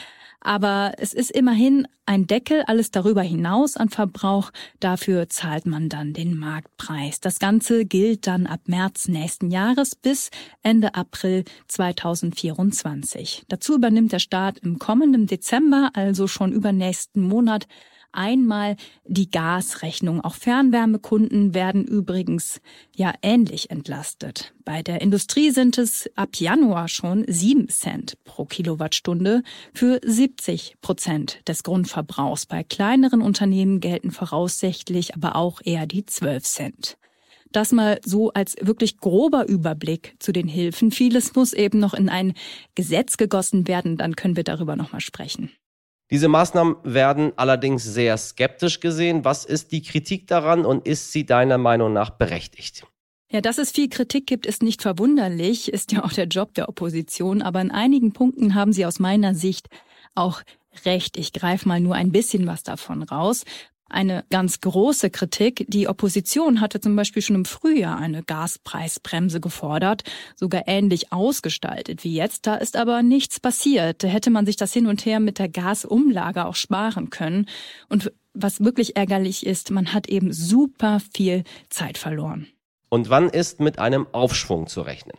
Aber 0.44 0.92
es 0.98 1.14
ist 1.14 1.30
immerhin 1.30 1.88
ein 2.04 2.26
Deckel, 2.26 2.64
alles 2.66 2.90
darüber 2.90 3.22
hinaus 3.22 3.78
an 3.78 3.88
Verbrauch. 3.88 4.50
Dafür 4.78 5.30
zahlt 5.30 5.64
man 5.64 5.88
dann 5.88 6.12
den 6.12 6.38
Marktpreis. 6.38 7.18
Das 7.20 7.38
Ganze 7.38 7.86
gilt 7.86 8.26
dann 8.26 8.46
ab 8.46 8.60
März 8.66 9.08
nächsten 9.08 9.50
Jahres 9.50 9.96
bis 9.96 10.30
Ende 10.62 10.94
April 10.94 11.44
2024. 11.68 13.44
Dazu 13.48 13.76
übernimmt 13.76 14.12
der 14.12 14.18
Staat 14.18 14.58
im 14.58 14.78
kommenden 14.78 15.26
Dezember, 15.26 15.90
also 15.94 16.26
schon 16.26 16.52
übernächsten 16.52 17.22
Monat, 17.22 17.66
einmal 18.14 18.76
die 19.06 19.30
Gasrechnung. 19.30 20.20
Auch 20.20 20.34
Fernwärmekunden 20.34 21.54
werden 21.54 21.84
übrigens 21.84 22.60
ja 22.96 23.12
ähnlich 23.22 23.70
entlastet. 23.70 24.54
Bei 24.64 24.82
der 24.82 25.00
Industrie 25.00 25.50
sind 25.50 25.78
es 25.78 26.10
ab 26.16 26.36
Januar 26.36 26.88
schon 26.88 27.24
sieben 27.28 27.68
Cent 27.68 28.16
pro 28.24 28.44
Kilowattstunde 28.44 29.42
für 29.74 30.00
70 30.04 30.76
Prozent 30.80 31.40
des 31.46 31.62
Grundverbrauchs. 31.62 32.46
Bei 32.46 32.62
kleineren 32.62 33.22
Unternehmen 33.22 33.80
gelten 33.80 34.10
voraussichtlich 34.10 35.14
aber 35.14 35.36
auch 35.36 35.60
eher 35.64 35.86
die 35.86 36.06
12 36.06 36.44
Cent. 36.44 36.96
Das 37.54 37.70
mal 37.70 38.00
so 38.04 38.32
als 38.32 38.56
wirklich 38.60 38.98
grober 38.98 39.46
Überblick 39.46 40.16
zu 40.18 40.32
den 40.32 40.48
Hilfen. 40.48 40.90
Vieles 40.90 41.36
muss 41.36 41.52
eben 41.52 41.78
noch 41.78 41.94
in 41.94 42.08
ein 42.08 42.34
Gesetz 42.74 43.16
gegossen 43.16 43.68
werden, 43.68 43.96
dann 43.96 44.16
können 44.16 44.34
wir 44.34 44.42
darüber 44.42 44.74
nochmal 44.74 45.00
sprechen. 45.00 45.52
Diese 46.10 46.28
Maßnahmen 46.28 46.76
werden 46.84 47.32
allerdings 47.36 47.82
sehr 47.82 48.16
skeptisch 48.18 48.80
gesehen. 48.80 49.24
Was 49.24 49.44
ist 49.44 49.72
die 49.72 49.82
Kritik 49.82 50.26
daran 50.26 50.66
und 50.66 50.86
ist 50.86 51.12
sie 51.12 51.24
deiner 51.24 51.58
Meinung 51.58 51.92
nach 51.92 52.10
berechtigt? 52.10 52.86
Ja, 53.30 53.40
dass 53.40 53.58
es 53.58 53.72
viel 53.72 53.88
Kritik 53.88 54.26
gibt, 54.26 54.46
ist 54.46 54.62
nicht 54.62 54.82
verwunderlich, 54.82 55.72
ist 55.72 55.92
ja 55.92 56.04
auch 56.04 56.12
der 56.12 56.26
Job 56.26 56.54
der 56.54 56.68
Opposition, 56.68 57.42
aber 57.42 57.60
in 57.60 57.70
einigen 57.70 58.12
Punkten 58.12 58.54
haben 58.54 58.72
sie 58.72 58.86
aus 58.86 59.00
meiner 59.00 59.34
Sicht 59.34 59.68
auch 60.14 60.42
recht. 60.84 61.16
Ich 61.16 61.32
greife 61.32 61.66
mal 61.66 61.80
nur 61.80 61.94
ein 61.94 62.12
bisschen 62.12 62.46
was 62.46 62.62
davon 62.62 63.02
raus. 63.02 63.44
Eine 63.88 64.24
ganz 64.30 64.60
große 64.60 65.10
Kritik. 65.10 65.66
Die 65.68 65.88
Opposition 65.88 66.60
hatte 66.60 66.80
zum 66.80 66.96
Beispiel 66.96 67.22
schon 67.22 67.36
im 67.36 67.44
Frühjahr 67.44 67.98
eine 67.98 68.22
Gaspreisbremse 68.22 69.40
gefordert, 69.40 70.02
sogar 70.36 70.62
ähnlich 70.66 71.12
ausgestaltet 71.12 72.02
wie 72.02 72.14
jetzt. 72.14 72.46
Da 72.46 72.56
ist 72.56 72.76
aber 72.76 73.02
nichts 73.02 73.40
passiert. 73.40 74.02
Hätte 74.02 74.30
man 74.30 74.46
sich 74.46 74.56
das 74.56 74.72
hin 74.72 74.86
und 74.86 75.04
her 75.04 75.20
mit 75.20 75.38
der 75.38 75.48
Gasumlage 75.48 76.46
auch 76.46 76.56
sparen 76.56 77.10
können. 77.10 77.46
Und 77.88 78.10
was 78.32 78.64
wirklich 78.64 78.96
ärgerlich 78.96 79.46
ist, 79.46 79.70
man 79.70 79.92
hat 79.92 80.08
eben 80.08 80.32
super 80.32 81.00
viel 81.14 81.44
Zeit 81.68 81.98
verloren. 81.98 82.48
Und 82.88 83.10
wann 83.10 83.28
ist 83.28 83.60
mit 83.60 83.78
einem 83.78 84.06
Aufschwung 84.12 84.66
zu 84.66 84.80
rechnen? 84.80 85.18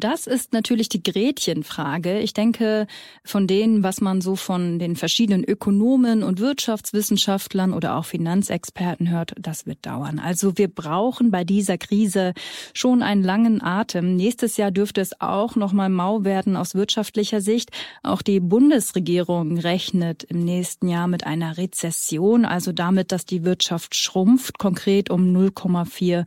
Das 0.00 0.26
ist 0.26 0.52
natürlich 0.52 0.88
die 0.88 1.02
Gretchenfrage. 1.02 2.18
Ich 2.20 2.34
denke, 2.34 2.86
von 3.24 3.46
denen, 3.46 3.82
was 3.82 4.00
man 4.00 4.20
so 4.20 4.36
von 4.36 4.78
den 4.78 4.96
verschiedenen 4.96 5.44
Ökonomen 5.44 6.22
und 6.22 6.40
Wirtschaftswissenschaftlern 6.40 7.72
oder 7.72 7.96
auch 7.96 8.04
Finanzexperten 8.04 9.10
hört, 9.10 9.32
das 9.38 9.66
wird 9.66 9.84
dauern. 9.86 10.18
Also 10.18 10.58
wir 10.58 10.68
brauchen 10.68 11.30
bei 11.30 11.44
dieser 11.44 11.78
Krise 11.78 12.34
schon 12.74 13.02
einen 13.02 13.22
langen 13.22 13.62
Atem. 13.62 14.16
Nächstes 14.16 14.56
Jahr 14.56 14.70
dürfte 14.70 15.00
es 15.00 15.20
auch 15.20 15.56
noch 15.56 15.72
mal 15.72 15.88
mau 15.88 16.24
werden 16.24 16.56
aus 16.56 16.74
wirtschaftlicher 16.74 17.40
Sicht. 17.40 17.70
Auch 18.02 18.22
die 18.22 18.40
Bundesregierung 18.40 19.58
rechnet 19.58 20.24
im 20.24 20.44
nächsten 20.44 20.88
Jahr 20.88 21.08
mit 21.08 21.26
einer 21.26 21.56
Rezession, 21.56 22.44
also 22.44 22.72
damit, 22.72 23.12
dass 23.12 23.24
die 23.24 23.44
Wirtschaft 23.44 23.94
schrumpft, 23.94 24.58
konkret 24.58 25.10
um 25.10 25.34
0,4 25.34 26.26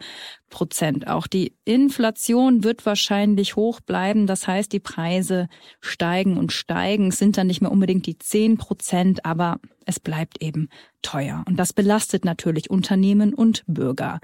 Prozent. 0.50 1.08
Auch 1.08 1.28
die 1.28 1.54
Inflation 1.66 2.64
wird 2.64 2.86
wahrscheinlich 2.86 3.56
hoch 3.56 3.80
bleiben. 3.82 4.28
Das 4.28 4.48
heißt, 4.48 4.72
die 4.72 4.80
Preise 4.80 5.48
steigen 5.82 6.38
und 6.38 6.52
steigen. 6.52 7.08
Es 7.10 7.18
sind 7.18 7.38
dann 7.38 7.48
nicht 7.48 7.62
mehr 7.62 7.72
unbedingt 7.72 8.06
die 8.06 8.18
10 8.18 8.58
Prozent, 8.58 9.26
aber 9.26 9.60
es 9.86 10.00
bleibt 10.00 10.42
eben 10.42 10.70
teuer. 11.02 11.44
Und 11.48 11.58
das 11.58 11.74
belastet 11.74 12.26
natürlich 12.26 12.70
Unternehmen 12.70 13.34
und 13.34 13.64
Bürger. 13.68 14.20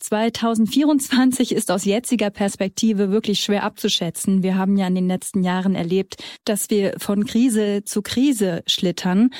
2024 0.00 1.52
ist 1.52 1.70
aus 1.70 1.84
jetziger 1.84 2.30
Perspektive 2.30 3.10
wirklich 3.10 3.40
schwer 3.40 3.64
abzuschätzen. 3.64 4.42
Wir 4.42 4.56
haben 4.56 4.76
ja 4.76 4.86
in 4.86 4.94
den 4.94 5.08
letzten 5.08 5.44
Jahren 5.44 5.74
erlebt, 5.74 6.16
dass 6.44 6.70
wir 6.70 6.94
von 6.98 7.26
Krise 7.26 7.84
zu 7.84 8.02
Krise 8.02 8.62
schlittern. 8.66 9.30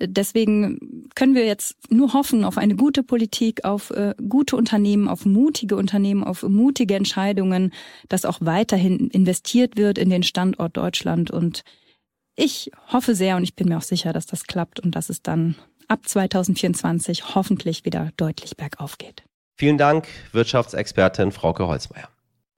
Deswegen 0.00 1.08
können 1.14 1.34
wir 1.34 1.46
jetzt 1.46 1.76
nur 1.90 2.12
hoffen 2.12 2.44
auf 2.44 2.58
eine 2.58 2.74
gute 2.74 3.02
Politik, 3.02 3.64
auf 3.64 3.90
äh, 3.90 4.14
gute 4.28 4.56
Unternehmen, 4.56 5.08
auf 5.08 5.24
mutige 5.24 5.76
Unternehmen, 5.76 6.24
auf 6.24 6.42
mutige 6.42 6.96
Entscheidungen, 6.96 7.72
dass 8.08 8.24
auch 8.24 8.38
weiterhin 8.40 9.08
investiert 9.10 9.76
wird 9.76 9.98
in 9.98 10.10
den 10.10 10.22
Standort 10.22 10.76
Deutschland. 10.76 11.30
Und 11.30 11.62
ich 12.34 12.70
hoffe 12.92 13.14
sehr 13.14 13.36
und 13.36 13.44
ich 13.44 13.54
bin 13.54 13.68
mir 13.68 13.78
auch 13.78 13.82
sicher, 13.82 14.12
dass 14.12 14.26
das 14.26 14.44
klappt 14.44 14.80
und 14.80 14.96
dass 14.96 15.10
es 15.10 15.22
dann 15.22 15.54
ab 15.86 16.00
2024 16.08 17.34
hoffentlich 17.34 17.84
wieder 17.84 18.10
deutlich 18.16 18.56
bergauf 18.56 18.98
geht. 18.98 19.22
Vielen 19.56 19.78
Dank, 19.78 20.08
Wirtschaftsexpertin 20.32 21.30
Frauke 21.30 21.68
Holzmeier. 21.68 22.08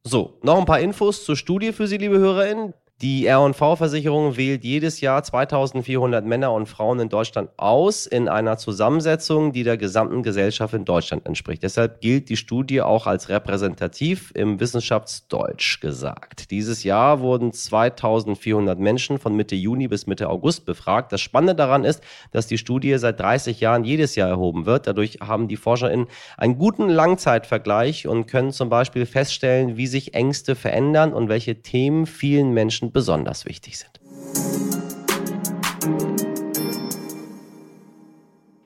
So, 0.05 0.39
noch 0.43 0.59
ein 0.59 0.65
paar 0.65 0.81
Infos 0.81 1.25
zur 1.25 1.37
Studie 1.37 1.73
für 1.73 1.87
Sie, 1.87 1.99
liebe 1.99 2.19
HörerInnen. 2.19 2.73
Die 3.03 3.27
R&V-Versicherung 3.27 4.39
wählt 4.39 4.65
jedes 4.65 5.03
Jahr 5.03 5.23
2400 5.23 6.25
Männer 6.25 6.55
und 6.55 6.65
Frauen 6.65 6.99
in 6.99 7.11
Deutschland 7.11 7.51
aus 7.59 8.07
in 8.07 8.27
einer 8.27 8.57
Zusammensetzung, 8.57 9.53
die 9.53 9.65
der 9.65 9.77
gesamten 9.77 10.23
Gesellschaft 10.23 10.73
in 10.73 10.87
Deutschland 10.87 11.27
entspricht. 11.27 11.63
Deshalb 11.63 12.01
gilt 12.01 12.31
die 12.31 12.39
Studie 12.39 12.81
auch 12.81 13.07
als 13.07 13.29
repräsentativ 13.29 14.33
im 14.35 14.61
Wissenschaftsdeutsch 14.61 15.83
gesagt. 15.83 16.51
Dieses 16.51 16.85
Jahr 16.85 17.21
wurden 17.21 17.53
2400 17.53 18.79
Menschen 18.79 19.19
von 19.19 19.37
Mitte 19.37 19.57
Juni 19.57 19.89
bis 19.89 20.07
Mitte 20.07 20.31
August 20.31 20.65
befragt. 20.65 21.13
Das 21.13 21.21
Spannende 21.21 21.55
daran 21.55 21.85
ist, 21.85 22.03
dass 22.31 22.47
die 22.47 22.57
Studie 22.57 22.97
seit 22.97 23.21
30 23.21 23.61
Jahren 23.61 23.85
jedes 23.85 24.17
Jahr 24.17 24.31
erhoben 24.31 24.65
wird. 24.65 24.87
Dadurch 24.87 25.19
haben 25.21 25.49
die 25.49 25.59
ForscherInnen 25.59 26.07
einen 26.39 26.57
guten 26.57 26.89
Langzeitvergleich 26.89 28.07
und 28.07 28.27
können 28.27 28.53
zum 28.53 28.71
Beispiel 28.71 29.05
feststellen, 29.05 29.77
wie 29.77 29.87
sich 29.87 30.15
Ängste 30.15 30.55
verändern 30.55 31.13
und 31.13 31.29
welche 31.29 31.61
Themen 31.61 32.07
vielen 32.07 32.55
Menschen 32.55 32.86
Menschen 32.87 32.93
besonders 32.93 33.45
wichtig 33.45 33.79
sind. 33.79 34.01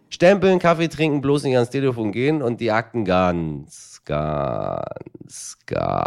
Stempeln, 0.08 0.58
Kaffee 0.58 0.88
trinken, 0.88 1.20
bloß 1.22 1.44
nicht 1.44 1.54
ans 1.54 1.70
Telefon 1.70 2.12
gehen 2.12 2.42
und 2.42 2.60
die 2.60 2.70
Akten 2.70 3.04
ganz, 3.06 4.02
ganz, 4.04 5.56
ganz 5.66 6.06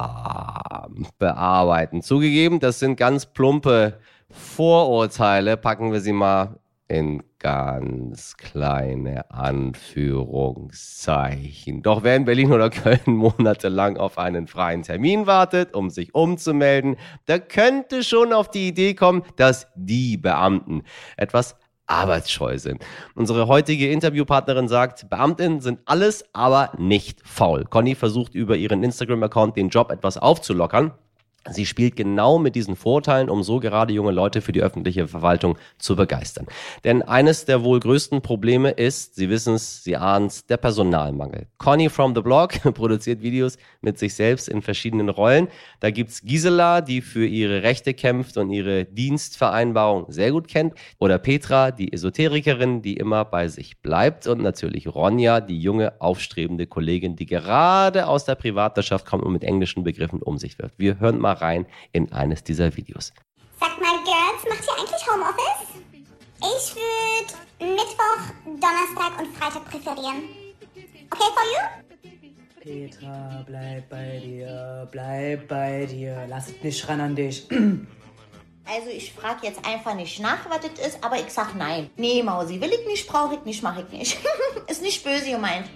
bearbeiten. 1.18 2.00
Zugegeben, 2.02 2.58
das 2.60 2.78
sind 2.78 2.96
ganz 2.96 3.26
plumpe 3.26 3.98
Vorurteile. 4.30 5.58
Packen 5.58 5.92
wir 5.92 6.00
sie 6.00 6.12
mal 6.12 6.58
in 6.92 7.22
ganz 7.38 8.36
kleine 8.36 9.30
Anführungszeichen. 9.30 11.82
Doch 11.82 12.02
wer 12.02 12.16
in 12.16 12.26
Berlin 12.26 12.52
oder 12.52 12.68
Köln 12.68 13.00
monatelang 13.06 13.96
auf 13.96 14.18
einen 14.18 14.46
freien 14.46 14.82
Termin 14.82 15.26
wartet, 15.26 15.72
um 15.74 15.88
sich 15.88 16.14
umzumelden, 16.14 16.96
der 17.28 17.40
könnte 17.40 18.04
schon 18.04 18.34
auf 18.34 18.50
die 18.50 18.68
Idee 18.68 18.92
kommen, 18.92 19.22
dass 19.36 19.68
die 19.74 20.18
Beamten 20.18 20.82
etwas 21.16 21.56
arbeitsscheu 21.86 22.58
sind. 22.58 22.84
Unsere 23.14 23.48
heutige 23.48 23.90
Interviewpartnerin 23.90 24.68
sagt, 24.68 25.08
Beamtinnen 25.08 25.62
sind 25.62 25.80
alles, 25.86 26.26
aber 26.34 26.72
nicht 26.76 27.26
faul. 27.26 27.64
Conny 27.64 27.94
versucht 27.94 28.34
über 28.34 28.56
ihren 28.56 28.82
Instagram-Account 28.82 29.56
den 29.56 29.70
Job 29.70 29.90
etwas 29.90 30.18
aufzulockern. 30.18 30.92
Sie 31.50 31.66
spielt 31.66 31.96
genau 31.96 32.38
mit 32.38 32.54
diesen 32.54 32.76
Vorteilen, 32.76 33.28
um 33.28 33.42
so 33.42 33.58
gerade 33.58 33.92
junge 33.92 34.12
Leute 34.12 34.40
für 34.40 34.52
die 34.52 34.62
öffentliche 34.62 35.08
Verwaltung 35.08 35.58
zu 35.78 35.96
begeistern. 35.96 36.46
Denn 36.84 37.02
eines 37.02 37.44
der 37.46 37.64
wohl 37.64 37.80
größten 37.80 38.22
Probleme 38.22 38.70
ist, 38.70 39.16
Sie 39.16 39.28
wissen 39.28 39.54
es, 39.54 39.82
Sie 39.82 39.96
ahnen 39.96 40.26
es, 40.26 40.46
der 40.46 40.56
Personalmangel. 40.56 41.48
Conny 41.58 41.88
from 41.88 42.14
the 42.14 42.20
Blog 42.20 42.52
produziert 42.74 43.22
Videos 43.22 43.58
mit 43.80 43.98
sich 43.98 44.14
selbst 44.14 44.48
in 44.48 44.62
verschiedenen 44.62 45.08
Rollen. 45.08 45.48
Da 45.80 45.90
gibt's 45.90 46.22
Gisela, 46.22 46.80
die 46.80 47.00
für 47.00 47.26
ihre 47.26 47.64
Rechte 47.64 47.92
kämpft 47.92 48.36
und 48.36 48.50
ihre 48.50 48.84
Dienstvereinbarung 48.84 50.12
sehr 50.12 50.30
gut 50.30 50.46
kennt. 50.46 50.74
Oder 51.00 51.18
Petra, 51.18 51.72
die 51.72 51.92
Esoterikerin, 51.92 52.82
die 52.82 52.96
immer 52.96 53.24
bei 53.24 53.48
sich 53.48 53.78
bleibt. 53.78 54.28
Und 54.28 54.42
natürlich 54.42 54.86
Ronja, 54.86 55.40
die 55.40 55.60
junge, 55.60 56.00
aufstrebende 56.00 56.68
Kollegin, 56.68 57.16
die 57.16 57.26
gerade 57.26 58.06
aus 58.06 58.24
der 58.24 58.36
Privatwirtschaft 58.36 59.06
kommt 59.06 59.24
und 59.24 59.32
mit 59.32 59.42
englischen 59.42 59.82
Begriffen 59.82 60.22
um 60.22 60.38
sich 60.38 60.56
wirft. 60.60 60.78
Wir 60.78 61.00
hören 61.00 61.18
mal 61.18 61.31
mal 61.32 61.44
rein 61.44 61.66
in 61.92 62.12
eines 62.12 62.44
dieser 62.44 62.76
Videos. 62.76 63.12
Sag 63.58 63.80
mal, 63.80 63.96
Girls, 64.04 64.42
macht 64.48 64.64
ihr 64.66 64.80
eigentlich 64.80 65.06
Homeoffice? 65.08 65.68
Ich 66.38 66.74
würde 66.74 67.72
Mittwoch, 67.72 68.22
Donnerstag 68.44 69.18
und 69.18 69.36
Freitag 69.36 69.64
präferieren. 69.70 70.28
Okay 71.10 71.30
for 71.34 71.44
you? 71.52 72.10
Petra, 72.60 73.44
bleib 73.46 73.88
bei 73.88 74.20
dir, 74.20 74.88
bleib 74.90 75.48
bei 75.48 75.86
dir. 75.86 76.26
Lass 76.28 76.48
es 76.48 76.62
nicht 76.62 76.88
ran 76.88 77.00
an 77.00 77.16
dich. 77.16 77.46
Also 78.64 78.90
ich 78.90 79.12
frage 79.12 79.44
jetzt 79.44 79.66
einfach 79.66 79.92
nicht 79.96 80.20
nach, 80.20 80.48
was 80.48 80.60
das 80.60 80.86
ist, 80.86 81.04
aber 81.04 81.16
ich 81.16 81.30
sag 81.30 81.56
nein. 81.56 81.90
Nee, 81.96 82.22
Mausi, 82.22 82.60
will 82.60 82.70
ich 82.70 82.86
nicht, 82.86 83.08
brauche 83.08 83.34
ich 83.34 83.44
nicht, 83.44 83.60
mache 83.60 83.82
ich 83.82 83.88
nicht. 83.88 84.18
ist 84.68 84.80
nicht 84.80 85.02
böse 85.02 85.32
gemeint 85.32 85.68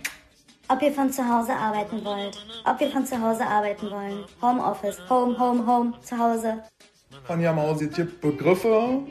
ob 0.68 0.82
ihr 0.82 0.92
von 0.92 1.10
zu 1.10 1.26
Hause 1.26 1.52
arbeiten 1.52 2.04
wollt. 2.04 2.38
Ob 2.64 2.80
wir 2.80 2.90
von 2.90 3.06
zu 3.06 3.20
Hause 3.20 3.46
arbeiten 3.46 3.90
wollen. 3.90 4.24
Homeoffice, 4.42 4.98
Home, 5.08 5.38
Home, 5.38 5.66
Home, 5.66 5.92
zu 6.02 6.18
Hause. 6.18 6.62
Anja 7.28 7.52
Mausi 7.52 7.88
gibt 7.88 8.20
Begriffe, 8.20 9.02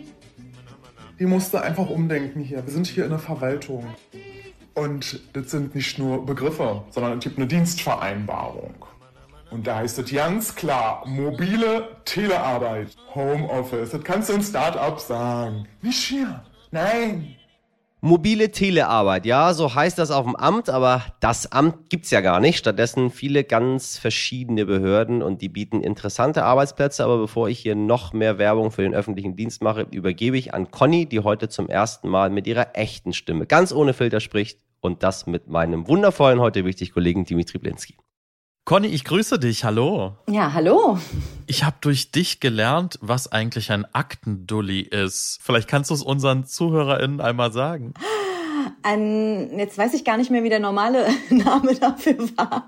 die 1.20 1.26
musste 1.26 1.62
einfach 1.62 1.90
umdenken 1.90 2.42
hier. 2.42 2.66
Wir 2.66 2.74
sind 2.74 2.88
hier 2.88 3.06
in 3.06 3.12
der 3.12 3.20
Verwaltung. 3.20 3.86
Und 4.74 5.22
das 5.34 5.52
sind 5.52 5.74
nicht 5.74 5.98
nur 5.98 6.26
Begriffe, 6.26 6.84
sondern 6.90 7.18
es 7.18 7.24
gibt 7.24 7.38
eine 7.38 7.48
Dienstvereinbarung. 7.48 8.76
Und 9.52 9.68
da 9.68 9.78
heißt 9.78 10.00
es 10.00 10.12
ganz 10.12 10.54
klar, 10.54 11.08
mobile 11.08 11.88
Telearbeit, 12.04 12.90
Homeoffice. 13.14 13.92
Das 13.92 14.04
kannst 14.04 14.30
du 14.30 14.34
in 14.34 14.42
Start-up 14.42 15.00
sagen. 15.00 15.66
Nicht 15.82 16.04
hier. 16.04 16.44
Nein, 16.72 17.36
Mobile 18.06 18.52
Telearbeit, 18.52 19.26
ja, 19.26 19.52
so 19.56 19.74
heißt 19.74 19.98
das 19.98 20.12
auf 20.12 20.26
dem 20.26 20.36
Amt, 20.36 20.70
aber 20.70 21.02
das 21.22 21.52
Amt 21.52 21.90
gibt's 21.90 22.12
ja 22.12 22.22
gar 22.22 22.40
nicht. 22.40 22.60
Stattdessen 22.60 23.10
viele 23.10 23.44
ganz 23.44 23.98
verschiedene 23.98 24.68
Behörden 24.68 25.24
und 25.24 25.42
die 25.42 25.50
bieten 25.50 25.82
interessante 25.82 26.44
Arbeitsplätze. 26.44 27.04
Aber 27.04 27.18
bevor 27.18 27.50
ich 27.50 27.58
hier 27.58 27.74
noch 27.74 28.14
mehr 28.14 28.38
Werbung 28.38 28.70
für 28.70 28.84
den 28.84 28.94
öffentlichen 28.94 29.36
Dienst 29.36 29.64
mache, 29.64 29.88
übergebe 29.90 30.38
ich 30.38 30.54
an 30.54 30.70
Conny, 30.70 31.08
die 31.08 31.22
heute 31.22 31.50
zum 31.50 31.68
ersten 31.68 32.08
Mal 32.08 32.30
mit 32.30 32.46
ihrer 32.46 32.76
echten 32.78 33.12
Stimme 33.12 33.48
ganz 33.48 33.74
ohne 33.74 33.94
Filter 33.94 34.20
spricht 34.20 34.60
und 34.82 35.02
das 35.02 35.26
mit 35.26 35.48
meinem 35.48 35.88
wundervollen, 35.88 36.40
heute 36.40 36.64
wichtig 36.64 36.94
Kollegen 36.94 37.26
Dimitri 37.26 37.58
Blinski. 37.58 37.98
Conny, 38.66 38.88
ich 38.88 39.04
grüße 39.04 39.38
dich. 39.38 39.64
Hallo. 39.64 40.16
Ja, 40.28 40.54
hallo. 40.54 40.98
Ich 41.46 41.64
habe 41.64 41.76
durch 41.82 42.10
dich 42.10 42.40
gelernt, 42.40 42.98
was 43.00 43.32
eigentlich 43.32 43.72
ein 43.72 43.86
Aktendulli 43.94 44.80
ist. 44.80 45.38
Vielleicht 45.44 45.68
kannst 45.68 45.92
du 45.92 45.94
es 45.94 46.02
unseren 46.02 46.48
ZuhörerInnen 46.48 47.22
einmal 47.22 47.52
sagen. 47.52 47.94
Ein, 48.84 49.58
jetzt 49.58 49.78
weiß 49.78 49.94
ich 49.94 50.04
gar 50.06 50.18
nicht 50.18 50.32
mehr, 50.32 50.44
wie 50.44 50.50
der 50.50 50.60
normale 50.60 51.08
Name 51.30 51.76
dafür 51.76 52.18
war. 52.36 52.68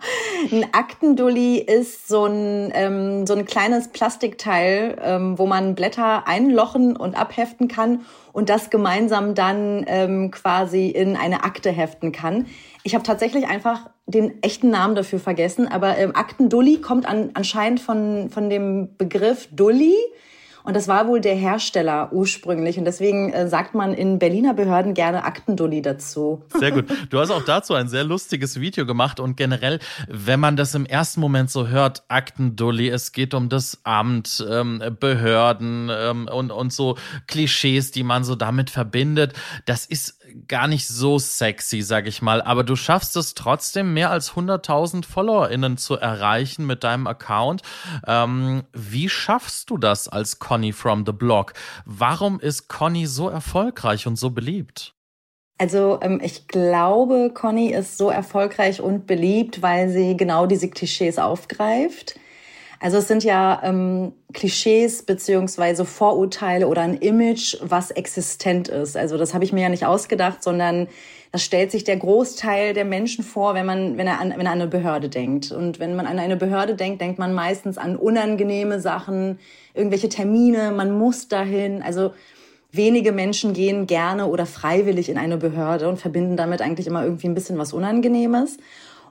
Ein 0.52 0.66
Aktendulli 0.72 1.58
ist 1.58 2.08
so 2.08 2.26
ein, 2.26 2.72
ähm, 2.74 3.28
so 3.28 3.34
ein 3.34 3.46
kleines 3.46 3.90
Plastikteil, 3.90 4.98
ähm, 5.02 5.38
wo 5.38 5.46
man 5.46 5.76
Blätter 5.76 6.28
einlochen 6.28 6.96
und 6.96 7.20
abheften 7.20 7.68
kann 7.68 8.02
und 8.34 8.50
das 8.50 8.70
gemeinsam 8.70 9.36
dann 9.36 9.84
ähm, 9.88 10.32
quasi 10.32 10.88
in 10.88 11.16
eine 11.16 11.44
Akte 11.44 11.72
heften 11.72 12.12
kann. 12.12 12.46
Ich 12.84 12.94
habe 12.94 13.04
tatsächlich 13.04 13.48
einfach 13.48 13.90
den 14.06 14.42
echten 14.42 14.70
Namen 14.70 14.96
dafür 14.96 15.20
vergessen, 15.20 15.68
aber 15.68 15.98
ähm, 15.98 16.16
Aktendulli 16.16 16.80
kommt 16.82 17.06
an, 17.06 17.32
anscheinend 17.34 17.80
von, 17.80 18.30
von 18.30 18.50
dem 18.50 18.96
Begriff 18.98 19.50
Dulli 19.52 19.96
und 20.68 20.76
das 20.76 20.90
war 20.90 21.08
wohl 21.08 21.22
der 21.22 21.34
Hersteller 21.34 22.12
ursprünglich. 22.12 22.78
Und 22.78 22.84
deswegen 22.84 23.32
äh, 23.32 23.48
sagt 23.48 23.74
man 23.74 23.94
in 23.94 24.20
Berliner 24.20 24.54
Behörden 24.54 24.94
gerne 24.94 25.24
Aktendulli 25.24 25.82
dazu. 25.82 26.44
Sehr 26.60 26.74
gut. 26.74 26.88
Du 27.10 27.20
hast 27.20 27.32
auch 27.32 27.46
dazu 27.46 27.74
ein 27.74 27.88
sehr 27.88 28.04
lustiges 28.04 28.60
Video 28.60 28.86
gemacht. 28.86 29.22
Und 29.22 29.38
generell, 29.38 29.80
wenn 30.10 30.42
man 30.42 30.58
das 30.58 30.76
im 30.76 30.86
ersten 30.86 31.22
Moment 31.22 31.50
so 31.50 31.70
hört, 31.70 32.04
Aktendulli, 32.10 32.90
es 32.90 33.14
geht 33.14 33.34
um 33.34 33.48
das 33.48 33.80
Amt, 33.86 34.46
ähm, 34.52 34.84
Behörden 35.00 35.90
ähm, 35.90 36.28
und, 36.30 36.52
und 36.52 36.74
so 36.74 36.98
Klischees, 37.28 37.92
die 37.92 38.04
man 38.04 38.26
so 38.26 38.36
damit 38.36 38.70
verbindet. 38.70 39.32
Das 39.64 39.86
ist 39.86 40.17
gar 40.48 40.68
nicht 40.68 40.88
so 40.88 41.20
sexy, 41.20 41.82
sag 41.82 42.08
ich 42.08 42.22
mal, 42.22 42.42
aber 42.42 42.64
du 42.64 42.76
schaffst 42.76 43.16
es 43.16 43.34
trotzdem, 43.34 43.94
mehr 43.94 44.12
als 44.12 44.34
100.000 44.34 45.06
FollowerInnen 45.06 45.78
zu 45.78 45.96
erreichen 45.96 46.66
mit 46.66 46.84
deinem 46.84 47.08
Account. 47.08 47.62
Ähm, 48.06 48.64
wie 48.74 49.10
schaffst 49.10 49.70
du 49.70 49.78
das 49.78 50.08
als 50.08 50.40
Conny 50.40 50.74
from 50.74 51.06
the 51.06 51.12
Blog? 51.12 51.54
Warum 51.86 52.40
ist 52.40 52.68
Conny 52.68 53.06
so 53.06 53.30
erfolgreich 53.30 54.08
und 54.08 54.18
so 54.18 54.30
beliebt? 54.30 54.94
Also 55.58 56.00
ähm, 56.02 56.20
ich 56.24 56.48
glaube, 56.48 57.32
Conny 57.34 57.72
ist 57.72 57.98
so 57.98 58.10
erfolgreich 58.10 58.80
und 58.80 59.08
beliebt, 59.08 59.62
weil 59.62 59.90
sie 59.90 60.16
genau 60.16 60.46
diese 60.46 60.70
Klischees 60.70 61.18
aufgreift. 61.18 62.20
Also 62.80 62.98
es 62.98 63.08
sind 63.08 63.24
ja 63.24 63.60
ähm, 63.64 64.14
Klischees 64.34 65.04
beziehungsweise 65.04 65.84
Vorurteile 65.86 66.68
oder 66.68 66.82
ein 66.82 66.96
Image, 66.96 67.58
was 67.62 67.92
existent 67.92 68.68
ist. 68.68 68.96
Also 68.96 69.18
das 69.18 69.34
habe 69.34 69.44
ich 69.44 69.54
mir 69.54 69.62
ja 69.62 69.70
nicht 69.70 69.86
ausgedacht, 69.86 70.44
sondern 70.44 70.88
das 71.32 71.44
stellt 71.44 71.72
sich 71.72 71.84
der 71.84 71.98
Großteil 71.98 72.74
der 72.74 72.86
Menschen 72.86 73.24
vor, 73.24 73.54
wenn 73.54 73.66
man, 73.66 73.98
wenn 73.98 74.08
er 74.08 74.20
an, 74.20 74.30
wenn 74.30 74.46
er 74.46 74.52
an 74.52 74.62
eine 74.62 74.68
Behörde 74.68 75.10
denkt. 75.10 75.52
Und 75.52 75.80
wenn 75.80 75.96
man 75.96 76.06
an 76.06 76.20
eine 76.20 76.38
Behörde 76.38 76.76
denkt, 76.76 77.02
denkt 77.02 77.20
man 77.20 77.34
meistens 77.34 77.78
an 77.78 77.96
unangenehme 77.96 78.80
Sachen, 78.80 79.40
irgendwelche 79.74 80.10
Termine, 80.10 80.72
man 80.72 80.98
muss 80.98 81.28
dahin. 81.28 81.82
Also 81.82 82.12
wenige 82.72 83.12
Menschen 83.12 83.54
gehen 83.54 83.88
gerne 83.88 84.28
oder 84.28 84.46
freiwillig 84.46 85.10
in 85.10 85.18
eine 85.18 85.38
Behörde 85.38 85.90
und 85.90 86.00
verbinden 86.00 86.38
damit 86.38 86.62
eigentlich 86.62 86.88
immer 86.88 87.04
irgendwie 87.04 87.28
ein 87.28 87.34
bisschen 87.34 87.58
was 87.58 87.74
Unangenehmes. 87.74 88.58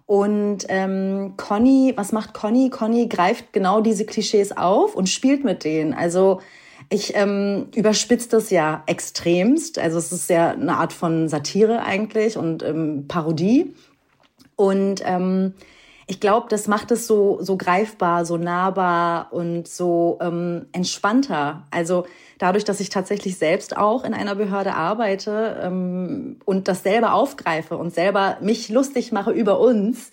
Und 0.06 0.66
ähm, 0.68 1.34
Conny, 1.36 1.92
was 1.96 2.12
macht 2.12 2.32
Conny? 2.32 2.70
Conny 2.70 3.08
greift 3.08 3.52
genau 3.52 3.80
diese 3.80 4.06
Klischees 4.06 4.56
auf 4.56 4.94
und 4.94 5.08
spielt 5.08 5.44
mit 5.44 5.64
denen. 5.64 5.92
Also 5.94 6.40
ich 6.88 7.16
ähm, 7.16 7.66
überspitze 7.74 8.28
das 8.28 8.50
ja 8.50 8.84
extremst. 8.86 9.78
Also 9.78 9.98
es 9.98 10.12
ist 10.12 10.30
ja 10.30 10.50
eine 10.50 10.76
Art 10.76 10.92
von 10.92 11.28
Satire 11.28 11.82
eigentlich 11.82 12.36
und 12.36 12.62
ähm, 12.62 13.06
Parodie. 13.08 13.74
Und 14.54 15.02
ähm, 15.04 15.54
ich 16.06 16.20
glaube, 16.20 16.46
das 16.48 16.68
macht 16.68 16.92
es 16.92 17.08
so, 17.08 17.38
so 17.42 17.56
greifbar, 17.56 18.24
so 18.24 18.36
nahbar 18.36 19.32
und 19.32 19.66
so 19.66 20.18
ähm, 20.20 20.66
entspannter. 20.70 21.66
Also 21.72 22.06
dadurch, 22.38 22.64
dass 22.64 22.80
ich 22.80 22.90
tatsächlich 22.90 23.38
selbst 23.38 23.76
auch 23.76 24.04
in 24.04 24.14
einer 24.14 24.34
Behörde 24.34 24.74
arbeite 24.74 25.60
ähm, 25.62 26.38
und 26.44 26.68
das 26.68 26.82
selber 26.82 27.14
aufgreife 27.14 27.76
und 27.76 27.94
selber 27.94 28.38
mich 28.40 28.68
lustig 28.68 29.12
mache 29.12 29.30
über 29.30 29.60
uns, 29.60 30.10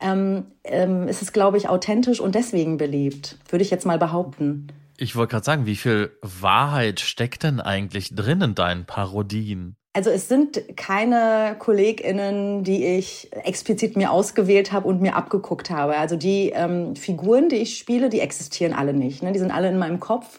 ähm, 0.00 0.46
ähm, 0.64 1.08
ist 1.08 1.22
es, 1.22 1.32
glaube 1.32 1.58
ich, 1.58 1.68
authentisch 1.68 2.20
und 2.20 2.34
deswegen 2.34 2.76
beliebt, 2.76 3.38
würde 3.48 3.62
ich 3.62 3.70
jetzt 3.70 3.86
mal 3.86 3.98
behaupten. 3.98 4.68
Ich 4.96 5.16
wollte 5.16 5.32
gerade 5.32 5.44
sagen, 5.44 5.66
wie 5.66 5.76
viel 5.76 6.10
Wahrheit 6.20 7.00
steckt 7.00 7.42
denn 7.42 7.60
eigentlich 7.60 8.14
drin 8.14 8.42
in 8.42 8.54
deinen 8.54 8.84
Parodien? 8.84 9.76
Also 9.92 10.10
es 10.10 10.28
sind 10.28 10.76
keine 10.76 11.56
KollegInnen, 11.58 12.62
die 12.62 12.84
ich 12.84 13.28
explizit 13.32 13.96
mir 13.96 14.12
ausgewählt 14.12 14.72
habe 14.72 14.86
und 14.86 15.00
mir 15.00 15.16
abgeguckt 15.16 15.70
habe. 15.70 15.96
Also 15.96 16.16
die 16.16 16.50
ähm, 16.50 16.94
Figuren, 16.94 17.48
die 17.48 17.56
ich 17.56 17.76
spiele, 17.76 18.08
die 18.08 18.20
existieren 18.20 18.72
alle 18.72 18.92
nicht. 18.92 19.22
Ne? 19.22 19.32
Die 19.32 19.38
sind 19.40 19.50
alle 19.50 19.68
in 19.68 19.78
meinem 19.78 19.98
Kopf 19.98 20.38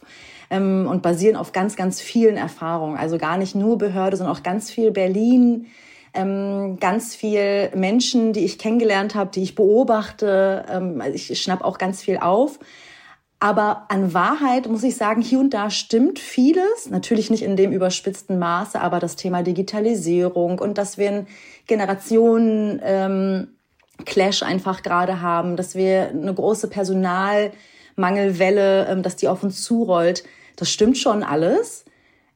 ähm, 0.52 0.86
und 0.88 1.02
basieren 1.02 1.36
auf 1.36 1.54
ganz, 1.54 1.76
ganz 1.76 2.00
vielen 2.00 2.38
Erfahrungen. 2.38 2.98
Also 2.98 3.18
gar 3.18 3.38
nicht 3.38 3.56
nur 3.56 3.80
Behörde, 3.80 4.18
sondern 4.18 4.36
auch 4.36 4.44
ganz 4.44 4.70
viel 4.70 4.92
Berlin, 4.92 5.66
ähm, 6.14 6.78
ganz 6.80 7.16
viel 7.16 7.72
Menschen, 7.74 8.34
die 8.34 8.46
ich 8.46 8.60
kennengelernt 8.60 9.16
habe, 9.16 9.32
die 9.32 9.42
ich 9.42 9.56
beobachte. 9.56 10.66
Ähm, 10.70 11.02
also 11.02 11.16
ich 11.16 11.42
schnapp 11.42 11.64
auch 11.64 11.80
ganz 11.80 12.04
viel 12.04 12.18
auf. 12.18 12.60
Aber 13.40 13.88
an 13.90 14.14
Wahrheit 14.14 14.68
muss 14.68 14.84
ich 14.84 14.96
sagen, 14.96 15.24
hier 15.24 15.40
und 15.40 15.56
da 15.56 15.72
stimmt 15.72 16.20
vieles. 16.20 16.92
Natürlich 16.92 17.32
nicht 17.32 17.42
in 17.42 17.56
dem 17.56 17.72
überspitzten 17.72 18.38
Maße, 18.38 18.80
aber 18.80 19.00
das 19.00 19.16
Thema 19.16 19.42
Digitalisierung 19.42 20.60
und 20.60 20.78
dass 20.78 21.00
wir 21.00 21.08
einen 21.08 21.28
Generationen 21.66 22.80
ähm, 22.84 23.48
Clash 24.06 24.44
einfach 24.44 24.84
gerade 24.84 25.22
haben, 25.22 25.56
dass 25.56 25.74
wir 25.74 26.10
eine 26.10 26.34
große 26.34 26.68
Personalmangelwelle, 26.68 28.88
ähm, 28.88 29.02
dass 29.02 29.16
die 29.16 29.28
auf 29.28 29.42
uns 29.42 29.64
zurollt. 29.64 30.24
Das 30.62 30.72
stimmt 30.72 31.00
schon 31.00 31.24
alles. 31.24 31.86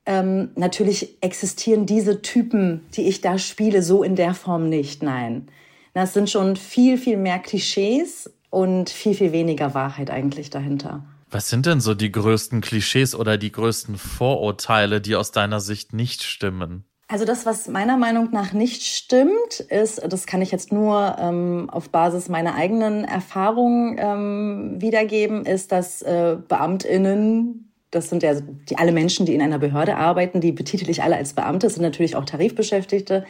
Ähm, 0.08 0.50
natürlich 0.56 1.22
existieren 1.22 1.86
diese 1.86 2.24
Typen, 2.24 2.84
die 2.96 3.04
ich 3.04 3.22
da 3.22 3.38
spiele, 3.38 3.84
so 3.84 4.02
in 4.02 4.16
der 4.16 4.34
Form 4.34 4.68
nicht. 4.68 5.04
Nein. 5.04 5.48
Das 5.94 6.16
sind 6.16 6.32
schon 6.32 6.56
viel, 6.56 6.98
viel 6.98 7.18
mehr 7.18 7.38
Klischees 7.38 8.34
und 8.50 8.90
viel, 8.90 9.14
viel 9.14 9.32
weniger 9.32 9.76
Wahrheit 9.76 10.10
eigentlich 10.10 10.50
dahinter. 10.50 11.06
Was 11.30 11.52
sind 11.52 11.68
denn 11.68 11.82
so 11.82 11.94
die 11.94 12.12
größten 12.12 12.62
Klischees 12.62 13.14
oder 13.14 13.38
die 13.38 13.52
größten 13.52 14.00
Vorurteile, 14.00 15.02
die 15.02 15.16
aus 15.16 15.30
deiner 15.30 15.60
Sicht 15.60 15.94
nicht 15.94 16.24
stimmen? 16.24 16.84
Also 17.08 17.26
das, 17.26 17.46
was 17.46 17.68
meiner 17.68 17.98
Meinung 17.98 18.30
nach 18.32 18.54
nicht 18.54 18.82
stimmt, 18.82 19.60
ist, 19.70 20.02
das 20.04 20.26
kann 20.26 20.42
ich 20.42 20.50
jetzt 20.50 20.72
nur 20.72 21.16
ähm, 21.20 21.70
auf 21.70 21.90
Basis 21.90 22.28
meiner 22.28 22.56
eigenen 22.56 23.04
Erfahrungen 23.04 23.98
ähm, 24.00 24.82
wiedergeben, 24.82 25.46
ist, 25.46 25.72
dass 25.72 26.02
äh, 26.02 26.38
Beamtinnen, 26.48 27.66
das 27.96 28.10
sind 28.10 28.24
ja 28.24 28.36
die 28.70 28.78
alle 28.78 28.92
Menschen, 28.92 29.26
die 29.26 29.34
in 29.34 29.42
einer 29.42 29.60
Behörde 29.60 29.96
arbeiten, 29.96 30.42
die 30.42 30.52
betitel 30.52 30.90
ich 30.90 31.02
alle 31.02 31.16
als 31.16 31.34
Beamte, 31.34 31.70
sind 31.70 31.82
natürlich 31.82 32.16
auch 32.16 32.26
Tarifbeschäftigte, 32.26 33.26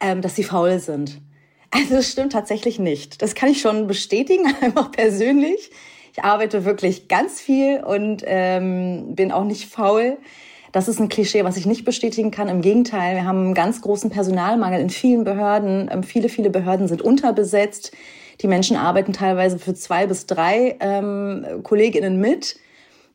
ähm, 0.00 0.22
dass 0.22 0.36
sie 0.36 0.44
faul 0.44 0.78
sind. 0.78 1.20
Also 1.70 1.96
das 1.96 2.10
stimmt 2.10 2.32
tatsächlich 2.32 2.78
nicht. 2.78 3.22
Das 3.22 3.34
kann 3.34 3.50
ich 3.50 3.60
schon 3.60 3.86
bestätigen, 3.86 4.44
einfach 4.60 4.90
persönlich. 4.90 5.70
Ich 6.12 6.24
arbeite 6.24 6.64
wirklich 6.64 7.08
ganz 7.08 7.40
viel 7.40 7.82
und 7.84 8.24
ähm, 8.26 9.14
bin 9.14 9.30
auch 9.30 9.44
nicht 9.44 9.70
faul. 9.70 10.18
Das 10.72 10.88
ist 10.88 11.00
ein 11.00 11.08
Klischee, 11.08 11.44
was 11.44 11.56
ich 11.56 11.66
nicht 11.66 11.84
bestätigen 11.84 12.30
kann. 12.30 12.48
Im 12.48 12.62
Gegenteil, 12.62 13.16
wir 13.16 13.24
haben 13.24 13.44
einen 13.46 13.54
ganz 13.54 13.80
großen 13.80 14.10
Personalmangel 14.10 14.80
in 14.80 14.90
vielen 14.90 15.24
Behörden. 15.24 15.88
Ähm, 15.92 16.02
viele, 16.02 16.28
viele 16.28 16.50
Behörden 16.50 16.88
sind 16.88 17.02
unterbesetzt. 17.02 17.92
Die 18.40 18.48
Menschen 18.48 18.76
arbeiten 18.76 19.12
teilweise 19.12 19.58
für 19.58 19.74
zwei 19.74 20.06
bis 20.06 20.26
drei 20.26 20.76
ähm, 20.80 21.44
Kolleginnen 21.62 22.18
mit 22.20 22.56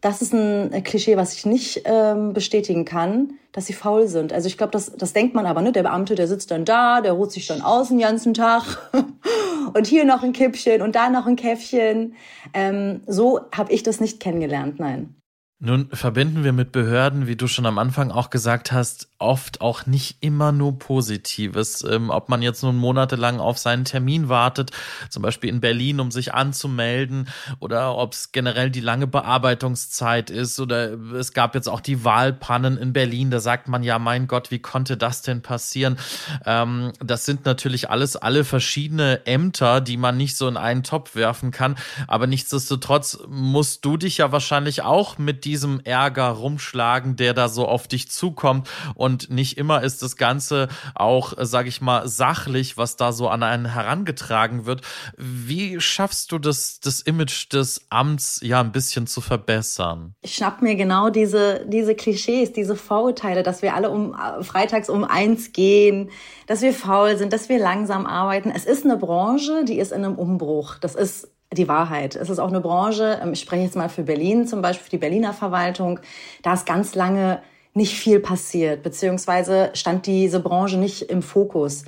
das 0.01 0.21
ist 0.21 0.33
ein 0.33 0.83
Klischee, 0.83 1.17
was 1.17 1.33
ich 1.33 1.45
nicht 1.45 1.81
ähm, 1.85 2.33
bestätigen 2.33 2.85
kann, 2.85 3.33
dass 3.51 3.65
sie 3.65 3.73
faul 3.73 4.07
sind. 4.07 4.33
Also 4.33 4.47
ich 4.47 4.57
glaube, 4.57 4.71
das, 4.71 4.91
das 4.95 5.13
denkt 5.13 5.33
man 5.33 5.45
aber, 5.45 5.61
ne? 5.61 5.71
Der 5.71 5.83
Beamte, 5.83 6.15
der 6.15 6.27
sitzt 6.27 6.51
dann 6.51 6.65
da, 6.65 7.01
der 7.01 7.13
ruht 7.13 7.31
sich 7.31 7.47
dann 7.47 7.61
aus 7.61 7.87
den 7.87 7.99
ganzen 7.99 8.33
Tag 8.33 8.91
und 9.73 9.87
hier 9.87 10.05
noch 10.05 10.23
ein 10.23 10.33
Kippchen 10.33 10.81
und 10.81 10.95
da 10.95 11.09
noch 11.09 11.25
ein 11.25 11.35
Käffchen. 11.35 12.15
Ähm, 12.53 13.01
so 13.07 13.41
habe 13.55 13.71
ich 13.71 13.83
das 13.83 13.99
nicht 13.99 14.19
kennengelernt, 14.19 14.79
nein. 14.79 15.15
Nun 15.59 15.89
verbinden 15.93 16.43
wir 16.43 16.51
mit 16.51 16.73
Behörden, 16.73 17.27
wie 17.27 17.37
du 17.37 17.47
schon 17.47 17.65
am 17.65 17.77
Anfang 17.77 18.11
auch 18.11 18.29
gesagt 18.29 18.71
hast, 18.71 19.09
oft 19.17 19.61
auch 19.61 19.85
nicht 19.85 20.17
immer 20.19 20.51
nur 20.51 20.77
Positives. 20.77 21.83
Ähm, 21.83 22.09
ob 22.09 22.29
man 22.29 22.41
jetzt 22.41 22.63
nun 22.63 22.75
monatelang 22.75 23.39
auf 23.39 23.57
seinen 23.57 23.85
Termin 23.85 24.29
wartet, 24.29 24.71
zum 25.09 25.23
Beispiel 25.23 25.49
in 25.49 25.61
Berlin, 25.61 25.99
um 25.99 26.11
sich 26.11 26.33
anzumelden, 26.33 27.29
oder 27.59 27.95
ob 27.95 28.13
es 28.13 28.31
generell 28.31 28.69
die 28.69 28.81
lange 28.81 29.07
Bearbeitungszeit 29.07 30.29
ist, 30.29 30.59
oder 30.59 30.93
es 31.13 31.33
gab 31.33 31.55
jetzt 31.55 31.69
auch 31.69 31.79
die 31.79 32.03
Wahlpannen 32.03 32.77
in 32.77 32.91
Berlin, 32.91 33.31
da 33.31 33.39
sagt 33.39 33.67
man 33.69 33.83
ja, 33.83 33.99
mein 33.99 34.27
Gott, 34.27 34.51
wie 34.51 34.59
konnte 34.59 34.97
das 34.97 35.21
denn 35.21 35.41
passieren? 35.41 35.97
Ähm, 36.45 36.91
das 36.99 37.25
sind 37.25 37.45
natürlich 37.45 37.89
alles 37.89 38.17
alle 38.17 38.43
verschiedene 38.43 39.25
Ämter, 39.25 39.79
die 39.79 39.97
man 39.97 40.17
nicht 40.17 40.35
so 40.35 40.47
in 40.47 40.57
einen 40.57 40.83
Topf 40.83 41.15
werfen 41.15 41.51
kann, 41.51 41.77
aber 42.07 42.27
nichtsdestotrotz 42.27 43.19
musst 43.29 43.85
du 43.85 43.95
dich 43.95 44.17
ja 44.17 44.31
wahrscheinlich 44.31 44.81
auch 44.81 45.17
mit 45.17 45.45
diesem 45.45 45.79
Ärger 45.79 46.27
rumschlagen, 46.27 47.15
der 47.15 47.33
da 47.33 47.47
so 47.47 47.67
auf 47.67 47.87
dich 47.87 48.11
zukommt. 48.11 48.67
Nicht 49.07 49.57
immer 49.57 49.83
ist 49.83 50.01
das 50.01 50.17
Ganze 50.17 50.67
auch, 50.93 51.33
sag 51.39 51.67
ich 51.67 51.81
mal, 51.81 52.07
sachlich, 52.07 52.77
was 52.77 52.95
da 52.95 53.11
so 53.11 53.29
an 53.29 53.43
einen 53.43 53.65
herangetragen 53.65 54.65
wird. 54.65 54.81
Wie 55.17 55.79
schaffst 55.79 56.31
du 56.31 56.39
das, 56.39 56.79
das 56.79 57.01
Image 57.01 57.51
des 57.53 57.85
Amts 57.89 58.39
ja 58.43 58.59
ein 58.59 58.71
bisschen 58.71 59.07
zu 59.07 59.21
verbessern? 59.21 60.15
Ich 60.21 60.35
schnapp 60.35 60.61
mir 60.61 60.75
genau 60.75 61.09
diese, 61.09 61.65
diese 61.67 61.95
Klischees, 61.95 62.53
diese 62.53 62.75
Vorurteile, 62.75 63.43
dass 63.43 63.61
wir 63.61 63.75
alle 63.75 63.89
um 63.89 64.15
freitags 64.41 64.89
um 64.89 65.03
eins 65.03 65.51
gehen, 65.53 66.09
dass 66.47 66.61
wir 66.61 66.73
faul 66.73 67.17
sind, 67.17 67.33
dass 67.33 67.49
wir 67.49 67.59
langsam 67.59 68.05
arbeiten. 68.05 68.51
Es 68.51 68.65
ist 68.65 68.85
eine 68.85 68.97
Branche, 68.97 69.65
die 69.65 69.79
ist 69.79 69.91
in 69.91 70.03
einem 70.03 70.15
Umbruch. 70.15 70.75
Das 70.79 70.95
ist 70.95 71.29
die 71.53 71.67
Wahrheit. 71.67 72.15
Es 72.15 72.29
ist 72.29 72.39
auch 72.39 72.49
eine 72.49 72.61
Branche, 72.61 73.19
ähm, 73.21 73.33
ich 73.33 73.41
spreche 73.41 73.63
jetzt 73.63 73.75
mal 73.75 73.89
für 73.89 74.03
Berlin, 74.03 74.47
zum 74.47 74.61
Beispiel 74.61 74.83
für 74.83 74.89
die 74.91 74.97
Berliner 74.97 75.33
Verwaltung, 75.33 75.99
da 76.43 76.53
ist 76.53 76.65
ganz 76.65 76.95
lange 76.95 77.41
nicht 77.75 77.95
viel 77.95 78.19
passiert, 78.19 78.81
beziehungsweise 78.81 79.69
stand 79.73 80.07
diese 80.07 80.39
Branche 80.39 80.77
nicht 80.77 81.03
im 81.03 81.21
Fokus. 81.21 81.85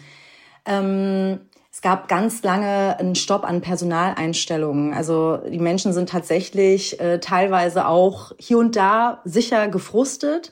Ähm, 0.65 1.39
es 1.71 1.81
gab 1.81 2.07
ganz 2.07 2.43
lange 2.43 2.99
einen 2.99 3.15
Stopp 3.15 3.43
an 3.43 3.61
Personaleinstellungen. 3.61 4.93
Also 4.93 5.37
die 5.37 5.59
Menschen 5.59 5.93
sind 5.93 6.09
tatsächlich 6.09 6.99
äh, 6.99 7.19
teilweise 7.19 7.87
auch 7.87 8.33
hier 8.37 8.57
und 8.57 8.75
da 8.75 9.21
sicher 9.25 9.67
gefrustet. 9.67 10.51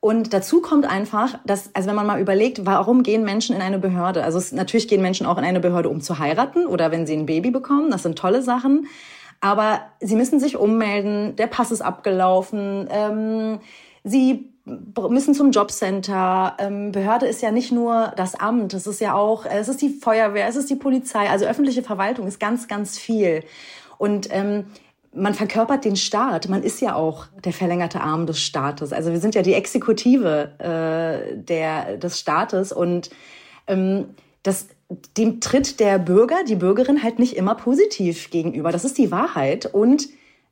Und 0.00 0.32
dazu 0.32 0.62
kommt 0.62 0.86
einfach, 0.86 1.38
dass, 1.44 1.74
also 1.74 1.88
wenn 1.88 1.96
man 1.96 2.06
mal 2.06 2.20
überlegt, 2.20 2.64
warum 2.64 3.02
gehen 3.02 3.24
Menschen 3.24 3.54
in 3.54 3.62
eine 3.62 3.78
Behörde? 3.78 4.24
Also 4.24 4.38
es, 4.38 4.52
natürlich 4.52 4.88
gehen 4.88 5.02
Menschen 5.02 5.26
auch 5.26 5.38
in 5.38 5.44
eine 5.44 5.60
Behörde, 5.60 5.88
um 5.88 6.00
zu 6.00 6.18
heiraten 6.18 6.66
oder 6.66 6.90
wenn 6.90 7.06
sie 7.06 7.14
ein 7.14 7.26
Baby 7.26 7.50
bekommen. 7.50 7.90
Das 7.90 8.04
sind 8.04 8.16
tolle 8.16 8.42
Sachen. 8.42 8.86
Aber 9.40 9.82
sie 10.00 10.16
müssen 10.16 10.40
sich 10.40 10.56
ummelden, 10.56 11.36
der 11.36 11.46
Pass 11.46 11.70
ist 11.70 11.80
abgelaufen, 11.80 12.88
ähm, 12.90 13.60
sie 14.04 14.52
müssen 15.08 15.34
zum 15.34 15.50
Jobcenter. 15.50 16.56
Ähm, 16.58 16.92
Behörde 16.92 17.26
ist 17.26 17.42
ja 17.42 17.50
nicht 17.50 17.72
nur 17.72 18.12
das 18.16 18.34
Amt, 18.34 18.74
es 18.74 18.86
ist 18.86 19.00
ja 19.00 19.14
auch, 19.14 19.46
es 19.46 19.68
ist 19.68 19.80
die 19.80 19.88
Feuerwehr, 19.88 20.46
es 20.46 20.56
ist 20.56 20.70
die 20.70 20.76
Polizei. 20.76 21.28
Also 21.28 21.46
öffentliche 21.46 21.82
Verwaltung 21.82 22.26
ist 22.26 22.38
ganz, 22.38 22.68
ganz 22.68 22.98
viel. 22.98 23.42
Und 23.96 24.28
ähm, 24.30 24.66
man 25.14 25.34
verkörpert 25.34 25.84
den 25.84 25.96
Staat. 25.96 26.48
Man 26.48 26.62
ist 26.62 26.80
ja 26.80 26.94
auch 26.94 27.26
der 27.44 27.52
verlängerte 27.52 28.00
Arm 28.00 28.26
des 28.26 28.40
Staates. 28.40 28.92
Also 28.92 29.10
wir 29.10 29.20
sind 29.20 29.34
ja 29.34 29.42
die 29.42 29.54
Exekutive 29.54 30.52
äh, 30.58 31.36
der, 31.36 31.96
des 31.96 32.20
Staates 32.20 32.72
und 32.72 33.10
ähm, 33.66 34.06
das, 34.42 34.68
dem 35.16 35.40
tritt 35.40 35.80
der 35.80 35.98
Bürger, 35.98 36.36
die 36.46 36.56
Bürgerin 36.56 37.02
halt 37.02 37.18
nicht 37.18 37.36
immer 37.36 37.54
positiv 37.54 38.30
gegenüber. 38.30 38.70
Das 38.70 38.84
ist 38.84 38.98
die 38.98 39.10
Wahrheit. 39.10 39.66
Und 39.66 40.08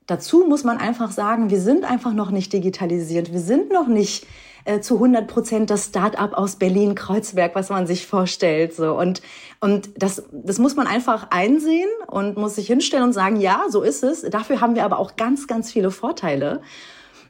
dazu 0.06 0.44
muss 0.48 0.64
man 0.64 0.78
einfach 0.78 1.10
sagen, 1.10 1.50
wir 1.50 1.60
sind 1.60 1.84
einfach 1.84 2.12
noch 2.12 2.30
nicht 2.30 2.52
digitalisiert. 2.52 3.32
Wir 3.32 3.40
sind 3.40 3.72
noch 3.72 3.88
nicht 3.88 4.26
äh, 4.64 4.80
zu 4.80 4.94
100 4.94 5.26
Prozent 5.26 5.70
das 5.70 5.86
Start-up 5.86 6.34
aus 6.34 6.56
Berlin-Kreuzberg, 6.56 7.54
was 7.54 7.70
man 7.70 7.86
sich 7.86 8.06
vorstellt. 8.06 8.74
So. 8.74 8.98
Und, 8.98 9.22
und 9.60 9.90
das, 9.96 10.24
das 10.32 10.58
muss 10.58 10.76
man 10.76 10.86
einfach 10.86 11.28
einsehen 11.30 11.88
und 12.08 12.36
muss 12.36 12.56
sich 12.56 12.66
hinstellen 12.66 13.04
und 13.04 13.12
sagen, 13.12 13.36
ja, 13.36 13.62
so 13.68 13.82
ist 13.82 14.02
es. 14.02 14.22
Dafür 14.22 14.60
haben 14.60 14.74
wir 14.74 14.84
aber 14.84 14.98
auch 14.98 15.16
ganz, 15.16 15.46
ganz 15.46 15.72
viele 15.72 15.90
Vorteile. 15.90 16.62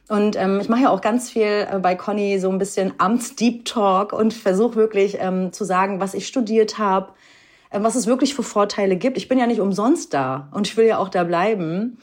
Und 0.09 0.37
ähm, 0.37 0.59
ich 0.61 0.69
mache 0.69 0.83
ja 0.83 0.89
auch 0.89 1.01
ganz 1.01 1.29
viel 1.29 1.67
äh, 1.69 1.79
bei 1.79 1.95
Conny 1.95 2.39
so 2.39 2.49
ein 2.49 2.57
bisschen 2.57 2.93
Amts-Deep 2.97 3.65
Talk 3.65 4.13
und 4.13 4.33
versuche 4.33 4.75
wirklich 4.75 5.17
ähm, 5.19 5.51
zu 5.51 5.65
sagen, 5.65 5.99
was 5.99 6.13
ich 6.13 6.27
studiert 6.27 6.77
habe, 6.77 7.09
äh, 7.71 7.81
was 7.81 7.95
es 7.95 8.07
wirklich 8.07 8.33
für 8.33 8.43
Vorteile 8.43 8.95
gibt. 8.95 9.17
Ich 9.17 9.27
bin 9.27 9.37
ja 9.37 9.47
nicht 9.47 9.59
umsonst 9.59 10.13
da 10.13 10.49
und 10.53 10.65
ich 10.65 10.77
will 10.77 10.85
ja 10.85 10.97
auch 10.97 11.09
da 11.09 11.23
bleiben 11.25 11.97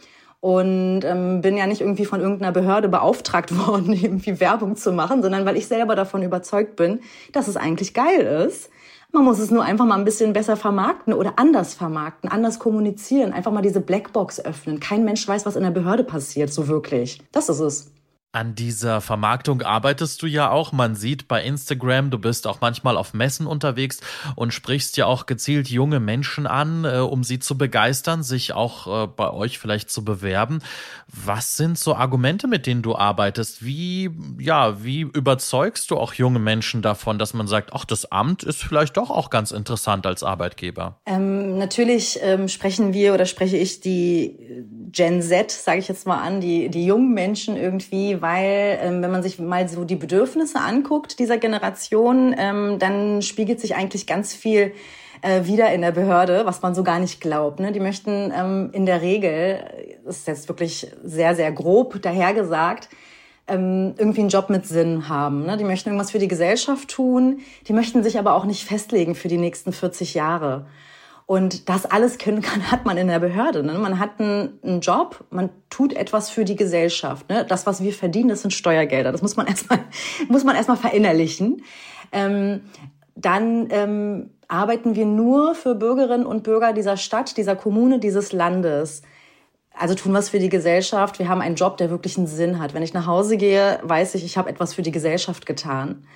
und 0.44 1.04
ähm, 1.04 1.40
bin 1.40 1.56
ja 1.56 1.66
nicht 1.66 1.80
irgendwie 1.80 2.04
von 2.04 2.20
irgendeiner 2.20 2.52
Behörde 2.52 2.90
beauftragt 2.90 3.56
worden, 3.66 3.94
irgendwie 3.94 4.40
Werbung 4.40 4.76
zu 4.76 4.92
machen, 4.92 5.22
sondern 5.22 5.46
weil 5.46 5.56
ich 5.56 5.66
selber 5.66 5.96
davon 5.96 6.22
überzeugt 6.22 6.76
bin, 6.76 7.00
dass 7.32 7.48
es 7.48 7.56
eigentlich 7.56 7.94
geil 7.94 8.20
ist. 8.46 8.68
Man 9.10 9.24
muss 9.24 9.38
es 9.38 9.50
nur 9.50 9.64
einfach 9.64 9.86
mal 9.86 9.96
ein 9.96 10.04
bisschen 10.04 10.34
besser 10.34 10.58
vermarkten 10.58 11.14
oder 11.14 11.38
anders 11.38 11.72
vermarkten, 11.72 12.30
anders 12.30 12.58
kommunizieren, 12.58 13.32
einfach 13.32 13.52
mal 13.52 13.62
diese 13.62 13.80
Blackbox 13.80 14.44
öffnen. 14.44 14.80
Kein 14.80 15.06
Mensch 15.06 15.26
weiß, 15.26 15.46
was 15.46 15.56
in 15.56 15.62
der 15.62 15.70
Behörde 15.70 16.04
passiert, 16.04 16.52
so 16.52 16.68
wirklich. 16.68 17.22
Das 17.32 17.48
ist 17.48 17.60
es. 17.60 17.93
An 18.34 18.56
dieser 18.56 19.00
Vermarktung 19.00 19.62
arbeitest 19.62 20.20
du 20.20 20.26
ja 20.26 20.50
auch. 20.50 20.72
Man 20.72 20.96
sieht 20.96 21.28
bei 21.28 21.44
Instagram, 21.44 22.10
du 22.10 22.18
bist 22.18 22.48
auch 22.48 22.60
manchmal 22.60 22.96
auf 22.96 23.14
Messen 23.14 23.46
unterwegs 23.46 24.00
und 24.34 24.52
sprichst 24.52 24.96
ja 24.96 25.06
auch 25.06 25.26
gezielt 25.26 25.68
junge 25.68 26.00
Menschen 26.00 26.48
an, 26.48 26.84
äh, 26.84 26.98
um 26.98 27.22
sie 27.22 27.38
zu 27.38 27.56
begeistern, 27.56 28.24
sich 28.24 28.52
auch 28.52 29.04
äh, 29.04 29.06
bei 29.06 29.30
euch 29.30 29.60
vielleicht 29.60 29.88
zu 29.88 30.04
bewerben. 30.04 30.58
Was 31.06 31.56
sind 31.56 31.78
so 31.78 31.94
Argumente, 31.94 32.48
mit 32.48 32.66
denen 32.66 32.82
du 32.82 32.96
arbeitest? 32.96 33.64
Wie, 33.64 34.10
ja, 34.40 34.82
wie 34.82 35.02
überzeugst 35.02 35.92
du 35.92 35.96
auch 35.96 36.14
junge 36.14 36.40
Menschen 36.40 36.82
davon, 36.82 37.20
dass 37.20 37.34
man 37.34 37.46
sagt, 37.46 37.72
ach, 37.72 37.84
das 37.84 38.10
Amt 38.10 38.42
ist 38.42 38.64
vielleicht 38.64 38.96
doch 38.96 39.10
auch 39.10 39.30
ganz 39.30 39.52
interessant 39.52 40.06
als 40.06 40.24
Arbeitgeber? 40.24 40.98
Ähm, 41.06 41.56
natürlich 41.56 42.18
ähm, 42.20 42.48
sprechen 42.48 42.92
wir 42.92 43.14
oder 43.14 43.26
spreche 43.26 43.58
ich 43.58 43.80
die 43.80 44.64
Gen 44.90 45.22
Z, 45.22 45.50
sage 45.50 45.78
ich 45.78 45.88
jetzt 45.88 46.06
mal 46.06 46.20
an, 46.20 46.40
die, 46.40 46.68
die 46.68 46.86
jungen 46.86 47.14
Menschen 47.14 47.56
irgendwie, 47.56 48.22
weil 48.24 48.78
ähm, 48.80 49.02
wenn 49.02 49.10
man 49.10 49.22
sich 49.22 49.38
mal 49.38 49.68
so 49.68 49.84
die 49.84 49.96
Bedürfnisse 49.96 50.58
anguckt 50.58 51.18
dieser 51.18 51.36
Generation, 51.36 52.34
ähm, 52.38 52.78
dann 52.78 53.20
spiegelt 53.20 53.60
sich 53.60 53.76
eigentlich 53.76 54.06
ganz 54.06 54.32
viel 54.32 54.72
äh, 55.20 55.44
wieder 55.44 55.74
in 55.74 55.82
der 55.82 55.92
Behörde, 55.92 56.46
was 56.46 56.62
man 56.62 56.74
so 56.74 56.82
gar 56.82 57.00
nicht 57.00 57.20
glaubt. 57.20 57.60
Ne? 57.60 57.70
Die 57.70 57.80
möchten 57.80 58.32
ähm, 58.34 58.70
in 58.72 58.86
der 58.86 59.02
Regel, 59.02 59.62
das 60.06 60.20
ist 60.20 60.26
jetzt 60.26 60.48
wirklich 60.48 60.90
sehr, 61.04 61.36
sehr 61.36 61.52
grob 61.52 62.00
dahergesagt, 62.00 62.88
ähm, 63.46 63.92
irgendwie 63.98 64.20
einen 64.20 64.30
Job 64.30 64.48
mit 64.48 64.66
Sinn 64.66 65.10
haben. 65.10 65.44
Ne? 65.44 65.58
Die 65.58 65.64
möchten 65.64 65.90
irgendwas 65.90 66.12
für 66.12 66.18
die 66.18 66.26
Gesellschaft 66.26 66.88
tun, 66.88 67.40
die 67.68 67.74
möchten 67.74 68.02
sich 68.02 68.18
aber 68.18 68.32
auch 68.32 68.46
nicht 68.46 68.64
festlegen 68.64 69.14
für 69.14 69.28
die 69.28 69.36
nächsten 69.36 69.74
40 69.74 70.14
Jahre. 70.14 70.64
Und 71.26 71.70
das 71.70 71.86
alles 71.86 72.18
können 72.18 72.42
kann, 72.42 72.70
hat 72.70 72.84
man 72.84 72.98
in 72.98 73.08
der 73.08 73.18
Behörde. 73.18 73.62
Ne? 73.62 73.78
Man 73.78 73.98
hat 73.98 74.20
einen, 74.20 74.80
Job, 74.80 75.24
man 75.30 75.48
tut 75.70 75.94
etwas 75.94 76.28
für 76.28 76.44
die 76.44 76.56
Gesellschaft. 76.56 77.28
Ne? 77.30 77.46
Das, 77.48 77.66
was 77.66 77.82
wir 77.82 77.94
verdienen, 77.94 78.28
das 78.28 78.42
sind 78.42 78.52
Steuergelder. 78.52 79.10
Das 79.10 79.22
muss 79.22 79.36
man 79.36 79.46
erstmal, 79.48 79.78
muss 80.28 80.44
man 80.44 80.54
erstmal 80.54 80.76
verinnerlichen. 80.76 81.62
Ähm, 82.12 82.62
dann 83.16 83.68
ähm, 83.70 84.30
arbeiten 84.48 84.96
wir 84.96 85.06
nur 85.06 85.54
für 85.54 85.74
Bürgerinnen 85.74 86.26
und 86.26 86.42
Bürger 86.42 86.72
dieser 86.72 86.96
Stadt, 86.96 87.36
dieser 87.36 87.56
Kommune, 87.56 88.00
dieses 88.00 88.32
Landes. 88.32 89.02
Also 89.72 89.94
tun 89.94 90.12
was 90.12 90.28
für 90.28 90.38
die 90.38 90.50
Gesellschaft. 90.50 91.18
Wir 91.18 91.28
haben 91.28 91.40
einen 91.40 91.56
Job, 91.56 91.78
der 91.78 91.90
wirklich 91.90 92.18
einen 92.18 92.26
Sinn 92.26 92.60
hat. 92.60 92.74
Wenn 92.74 92.82
ich 92.82 92.92
nach 92.92 93.06
Hause 93.06 93.38
gehe, 93.38 93.80
weiß 93.82 94.14
ich, 94.14 94.24
ich 94.24 94.36
habe 94.36 94.50
etwas 94.50 94.74
für 94.74 94.82
die 94.82 94.92
Gesellschaft 94.92 95.46
getan. 95.46 96.06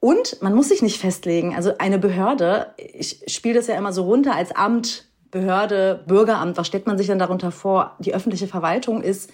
Und 0.00 0.40
man 0.42 0.54
muss 0.54 0.68
sich 0.68 0.82
nicht 0.82 1.00
festlegen. 1.00 1.54
Also 1.54 1.72
eine 1.78 1.98
Behörde, 1.98 2.74
ich 2.76 3.24
spiele 3.28 3.54
das 3.54 3.66
ja 3.66 3.76
immer 3.76 3.92
so 3.92 4.04
runter 4.04 4.34
als 4.34 4.54
Amt, 4.54 5.06
Behörde, 5.30 6.04
Bürgeramt. 6.06 6.56
Was 6.56 6.66
stellt 6.66 6.86
man 6.86 6.98
sich 6.98 7.06
denn 7.06 7.18
darunter 7.18 7.50
vor? 7.50 7.96
Die 7.98 8.14
öffentliche 8.14 8.46
Verwaltung 8.46 9.02
ist 9.02 9.30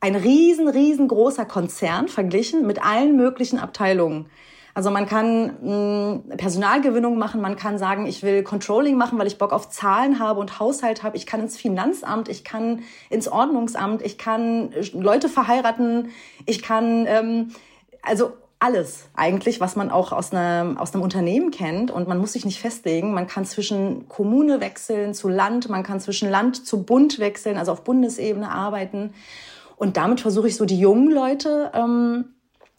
ein 0.00 0.14
riesen, 0.14 0.68
riesengroßer 0.68 1.44
Konzern 1.44 2.08
verglichen 2.08 2.66
mit 2.66 2.82
allen 2.84 3.16
möglichen 3.16 3.58
Abteilungen. 3.58 4.26
Also 4.74 4.90
man 4.90 5.06
kann 5.06 5.56
mh, 5.62 6.20
hm, 6.28 6.36
Personalgewinnung 6.36 7.16
machen, 7.16 7.40
man 7.40 7.56
kann 7.56 7.78
sagen, 7.78 8.04
ich 8.04 8.22
will 8.22 8.42
Controlling 8.42 8.98
machen, 8.98 9.18
weil 9.18 9.26
ich 9.26 9.38
Bock 9.38 9.52
auf 9.52 9.70
Zahlen 9.70 10.18
habe 10.18 10.38
und 10.38 10.60
Haushalt 10.60 11.02
habe. 11.02 11.16
Ich 11.16 11.24
kann 11.24 11.40
ins 11.40 11.56
Finanzamt, 11.56 12.28
ich 12.28 12.44
kann 12.44 12.82
ins 13.08 13.26
Ordnungsamt, 13.26 14.02
ich 14.02 14.18
kann 14.18 14.74
Leute 14.92 15.30
verheiraten, 15.30 16.10
ich 16.44 16.60
kann 16.62 17.06
ähm, 17.08 17.52
also 18.02 18.32
alles 18.66 19.08
eigentlich, 19.14 19.60
was 19.60 19.76
man 19.76 19.90
auch 19.90 20.12
aus 20.12 20.32
einem, 20.32 20.76
aus 20.76 20.92
einem 20.92 21.02
Unternehmen 21.02 21.50
kennt. 21.50 21.90
Und 21.90 22.08
man 22.08 22.18
muss 22.18 22.32
sich 22.32 22.44
nicht 22.44 22.60
festlegen. 22.60 23.14
Man 23.14 23.28
kann 23.28 23.44
zwischen 23.44 24.08
Kommune 24.08 24.60
wechseln 24.60 25.14
zu 25.14 25.28
Land, 25.28 25.68
man 25.68 25.84
kann 25.84 26.00
zwischen 26.00 26.28
Land 26.28 26.66
zu 26.66 26.82
Bund 26.82 27.18
wechseln, 27.20 27.58
also 27.58 27.72
auf 27.72 27.84
Bundesebene 27.84 28.50
arbeiten. 28.50 29.14
Und 29.76 29.96
damit 29.96 30.20
versuche 30.20 30.48
ich 30.48 30.56
so 30.56 30.64
die 30.64 30.80
jungen 30.80 31.12
Leute 31.12 31.70
ähm, 31.74 32.24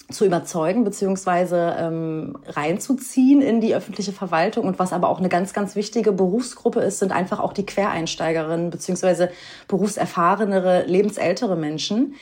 zu 0.09 0.25
überzeugen 0.25 0.83
beziehungsweise 0.83 1.75
ähm, 1.77 2.37
reinzuziehen 2.47 3.41
in 3.41 3.61
die 3.61 3.73
öffentliche 3.73 4.11
Verwaltung. 4.11 4.65
Und 4.65 4.79
was 4.79 4.91
aber 4.91 5.07
auch 5.07 5.19
eine 5.19 5.29
ganz, 5.29 5.53
ganz 5.53 5.75
wichtige 5.75 6.11
Berufsgruppe 6.11 6.81
ist, 6.81 6.99
sind 6.99 7.13
einfach 7.13 7.39
auch 7.39 7.53
die 7.53 7.65
Quereinsteigerinnen 7.65 8.69
beziehungsweise 8.69 9.29
berufserfahrenere, 9.67 10.85
lebensältere 10.85 11.55
Menschen. 11.55 12.15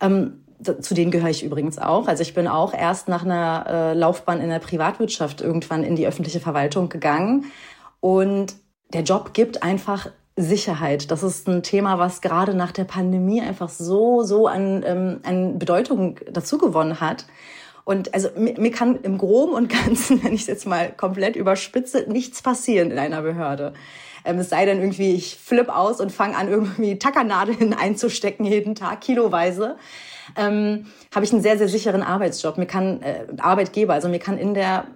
Ähm, 0.00 0.41
zu 0.62 0.94
denen 0.94 1.10
gehöre 1.10 1.30
ich 1.30 1.44
übrigens 1.44 1.78
auch. 1.78 2.08
Also 2.08 2.22
ich 2.22 2.34
bin 2.34 2.48
auch 2.48 2.74
erst 2.74 3.08
nach 3.08 3.24
einer 3.24 3.66
äh, 3.68 3.94
Laufbahn 3.94 4.40
in 4.40 4.48
der 4.48 4.58
Privatwirtschaft 4.58 5.40
irgendwann 5.40 5.84
in 5.84 5.96
die 5.96 6.06
öffentliche 6.06 6.40
Verwaltung 6.40 6.88
gegangen. 6.88 7.46
Und 8.00 8.54
der 8.92 9.02
Job 9.02 9.32
gibt 9.34 9.62
einfach 9.62 10.08
Sicherheit. 10.36 11.10
Das 11.10 11.22
ist 11.22 11.48
ein 11.48 11.62
Thema, 11.62 11.98
was 11.98 12.20
gerade 12.20 12.54
nach 12.54 12.72
der 12.72 12.84
Pandemie 12.84 13.42
einfach 13.42 13.68
so, 13.68 14.22
so 14.22 14.46
an, 14.46 14.82
ähm, 14.86 15.20
an 15.24 15.58
Bedeutung 15.58 16.18
dazu 16.30 16.58
gewonnen 16.58 17.00
hat. 17.00 17.26
Und 17.84 18.14
also 18.14 18.28
mir, 18.36 18.58
mir 18.58 18.70
kann 18.70 19.00
im 19.02 19.18
Groben 19.18 19.52
und 19.52 19.68
Ganzen, 19.68 20.22
wenn 20.24 20.32
ich 20.32 20.42
es 20.42 20.46
jetzt 20.46 20.66
mal 20.66 20.90
komplett 20.92 21.36
überspitze, 21.36 22.06
nichts 22.08 22.42
passieren 22.42 22.90
in 22.90 22.98
einer 22.98 23.22
Behörde. 23.22 23.74
Ähm, 24.24 24.38
es 24.38 24.50
sei 24.50 24.64
denn 24.64 24.78
irgendwie, 24.78 25.14
ich 25.14 25.36
flipp 25.36 25.68
aus 25.68 26.00
und 26.00 26.12
fange 26.12 26.36
an, 26.36 26.48
irgendwie 26.48 26.98
Tackernadeln 26.98 27.74
einzustecken 27.78 28.44
jeden 28.44 28.74
Tag, 28.74 29.00
kiloweise. 29.00 29.76
Ähm, 30.36 30.86
habe 31.14 31.24
ich 31.24 31.32
einen 31.32 31.42
sehr, 31.42 31.58
sehr 31.58 31.68
sicheren 31.68 32.02
Arbeitsjob. 32.02 32.58
Mir 32.58 32.66
kann 32.66 33.02
äh, 33.02 33.26
Arbeitgeber, 33.38 33.94
also 33.94 34.08
mir 34.08 34.18
kann 34.18 34.38
in 34.38 34.54
der 34.54 34.86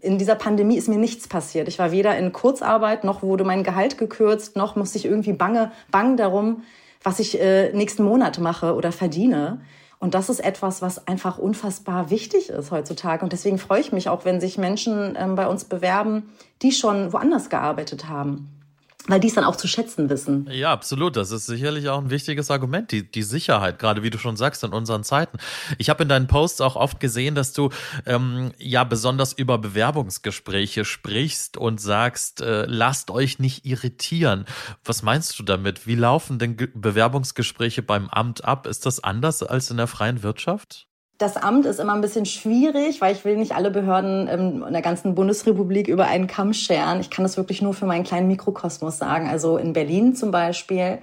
in 0.00 0.18
dieser 0.18 0.34
Pandemie 0.34 0.76
ist 0.76 0.88
mir 0.88 0.98
nichts 0.98 1.28
passiert. 1.28 1.68
Ich 1.68 1.78
war 1.78 1.92
weder 1.92 2.18
in 2.18 2.32
Kurzarbeit, 2.32 3.04
noch 3.04 3.22
wurde 3.22 3.44
mein 3.44 3.62
Gehalt 3.62 3.98
gekürzt, 3.98 4.56
noch 4.56 4.74
musste 4.74 4.98
ich 4.98 5.04
irgendwie 5.04 5.32
bange, 5.32 5.70
bang 5.92 6.16
darum, 6.16 6.64
was 7.04 7.20
ich 7.20 7.40
äh, 7.40 7.72
nächsten 7.72 8.02
Monat 8.02 8.40
mache 8.40 8.74
oder 8.74 8.90
verdiene. 8.90 9.60
Und 10.00 10.14
das 10.14 10.28
ist 10.28 10.40
etwas, 10.40 10.82
was 10.82 11.06
einfach 11.06 11.38
unfassbar 11.38 12.10
wichtig 12.10 12.50
ist 12.50 12.72
heutzutage. 12.72 13.22
Und 13.22 13.32
deswegen 13.32 13.58
freue 13.58 13.80
ich 13.80 13.92
mich 13.92 14.08
auch, 14.08 14.24
wenn 14.24 14.40
sich 14.40 14.58
Menschen 14.58 15.16
ähm, 15.16 15.36
bei 15.36 15.46
uns 15.46 15.64
bewerben, 15.64 16.32
die 16.62 16.72
schon 16.72 17.12
woanders 17.12 17.48
gearbeitet 17.48 18.08
haben 18.08 18.61
weil 19.08 19.20
die 19.20 19.28
es 19.28 19.34
dann 19.34 19.44
auch 19.44 19.56
zu 19.56 19.66
schätzen 19.66 20.08
wissen. 20.10 20.48
Ja, 20.50 20.72
absolut. 20.72 21.16
Das 21.16 21.30
ist 21.30 21.46
sicherlich 21.46 21.88
auch 21.88 21.98
ein 21.98 22.10
wichtiges 22.10 22.50
Argument, 22.50 22.92
die, 22.92 23.10
die 23.10 23.22
Sicherheit, 23.22 23.78
gerade 23.78 24.02
wie 24.02 24.10
du 24.10 24.18
schon 24.18 24.36
sagst, 24.36 24.62
in 24.64 24.72
unseren 24.72 25.02
Zeiten. 25.02 25.38
Ich 25.78 25.90
habe 25.90 26.04
in 26.04 26.08
deinen 26.08 26.26
Posts 26.26 26.60
auch 26.60 26.76
oft 26.76 27.00
gesehen, 27.00 27.34
dass 27.34 27.52
du 27.52 27.70
ähm, 28.06 28.52
ja 28.58 28.84
besonders 28.84 29.32
über 29.32 29.58
Bewerbungsgespräche 29.58 30.84
sprichst 30.84 31.56
und 31.56 31.80
sagst, 31.80 32.40
äh, 32.40 32.64
lasst 32.66 33.10
euch 33.10 33.38
nicht 33.38 33.64
irritieren. 33.66 34.44
Was 34.84 35.02
meinst 35.02 35.38
du 35.38 35.42
damit? 35.42 35.86
Wie 35.86 35.96
laufen 35.96 36.38
denn 36.38 36.56
Bewerbungsgespräche 36.56 37.82
beim 37.82 38.08
Amt 38.08 38.44
ab? 38.44 38.66
Ist 38.66 38.86
das 38.86 39.02
anders 39.02 39.42
als 39.42 39.70
in 39.70 39.78
der 39.78 39.88
freien 39.88 40.22
Wirtschaft? 40.22 40.86
Das 41.22 41.36
Amt 41.36 41.66
ist 41.66 41.78
immer 41.78 41.94
ein 41.94 42.00
bisschen 42.00 42.26
schwierig, 42.26 43.00
weil 43.00 43.14
ich 43.14 43.24
will 43.24 43.36
nicht 43.36 43.54
alle 43.54 43.70
Behörden 43.70 44.26
in 44.26 44.72
der 44.72 44.82
ganzen 44.82 45.14
Bundesrepublik 45.14 45.86
über 45.86 46.08
einen 46.08 46.26
Kamm 46.26 46.52
scheren. 46.52 46.98
Ich 46.98 47.10
kann 47.10 47.22
das 47.22 47.36
wirklich 47.36 47.62
nur 47.62 47.74
für 47.74 47.86
meinen 47.86 48.02
kleinen 48.02 48.26
Mikrokosmos 48.26 48.98
sagen. 48.98 49.28
Also 49.28 49.56
in 49.56 49.72
Berlin 49.72 50.16
zum 50.16 50.32
Beispiel. 50.32 50.98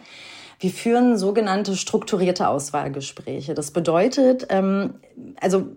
Wir 0.59 0.69
führen 0.71 1.17
sogenannte 1.17 1.77
strukturierte 1.77 2.49
Auswahlgespräche. 2.49 3.53
Das 3.53 3.71
bedeutet, 3.71 4.47
ähm, 4.49 4.95
also 5.39 5.67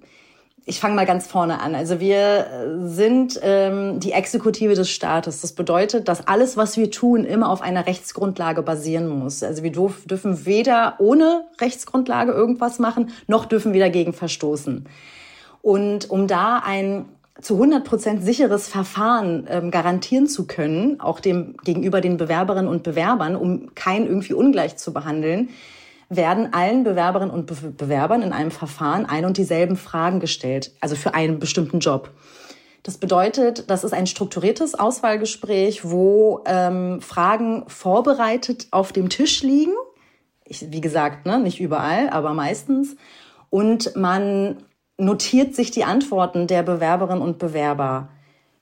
ich 0.64 0.79
fange 0.79 0.94
mal 0.94 1.07
ganz 1.07 1.27
vorne 1.27 1.61
an. 1.61 1.75
Also 1.75 1.98
wir 1.98 2.79
sind 2.85 3.38
ähm, 3.42 3.98
die 3.98 4.12
Exekutive 4.12 4.75
des 4.75 4.90
Staates. 4.90 5.40
Das 5.40 5.53
bedeutet, 5.53 6.07
dass 6.07 6.29
alles, 6.29 6.57
was 6.57 6.77
wir 6.77 6.90
tun, 6.90 7.25
immer 7.25 7.51
auf 7.51 7.62
einer 7.62 7.87
Rechtsgrundlage 7.87 8.62
basieren 8.62 9.09
muss. 9.09 9.42
Also 9.42 9.64
wir 9.64 9.72
dürfen 9.72 10.46
weder 10.46 10.94
ohne 10.98 11.44
Rechtsgrundlage 11.61 12.31
irgendwas 12.31 12.79
machen, 12.79 13.11
noch 13.27 13.46
dürfen 13.46 13.72
wir 13.72 13.81
dagegen 13.81 14.12
verstoßen. 14.12 14.88
Und 15.62 16.11
um 16.11 16.29
da 16.29 16.62
ein 16.64 17.07
zu 17.40 17.55
100 17.55 17.83
Prozent 17.83 18.22
sicheres 18.22 18.68
Verfahren 18.68 19.48
ähm, 19.48 19.70
garantieren 19.72 20.29
zu 20.29 20.46
können, 20.46 21.01
auch 21.01 21.18
dem 21.18 21.57
gegenüber 21.64 22.01
den 22.01 22.18
Bewerberinnen 22.18 22.70
und 22.70 22.85
Bewerbern, 22.85 23.35
um 23.35 23.75
keinen 23.75 24.07
irgendwie 24.07 24.35
ungleich 24.35 24.77
zu 24.77 24.92
behandeln, 24.92 25.48
werden 26.16 26.53
allen 26.53 26.85
Bewerberinnen 26.85 27.35
und 27.35 27.46
Be 27.46 27.55
Bewerbern 27.70 28.22
in 28.22 28.33
einem 28.33 28.51
Verfahren 28.51 29.07
ein 29.07 29.25
und 29.25 29.37
dieselben 29.37 29.77
Fragen 29.77 30.20
gestellt, 30.20 30.72
also 30.81 30.94
für 30.94 31.14
einen 31.14 31.38
bestimmten 31.38 31.81
Job. 31.81 32.11
Das 32.83 32.98
bedeutet, 32.98 33.70
das 33.70 33.85
ist 33.85 33.92
ein 33.92 34.07
strukturiertes 34.07 34.75
Auswahlgespräch, 34.75 35.88
wo 35.88 36.42
ähm, 36.46 37.01
Fragen 37.01 37.64
vorbereitet 37.68 38.66
auf 38.72 38.92
dem 38.92 39.09
Tisch 39.09 39.42
liegen. 39.42 39.72
Ich, 40.44 40.70
wie 40.70 40.81
gesagt, 40.81 41.25
ne, 41.25 41.38
nicht 41.38 41.61
überall, 41.61 42.11
aber 42.11 42.35
meistens. 42.35 42.96
Und 43.51 43.94
man 43.96 44.57
notiert 44.98 45.55
sich 45.55 45.70
die 45.70 45.85
Antworten 45.85 46.46
der 46.46 46.62
Bewerberinnen 46.62 47.22
und 47.22 47.38
Bewerber. 47.38 48.09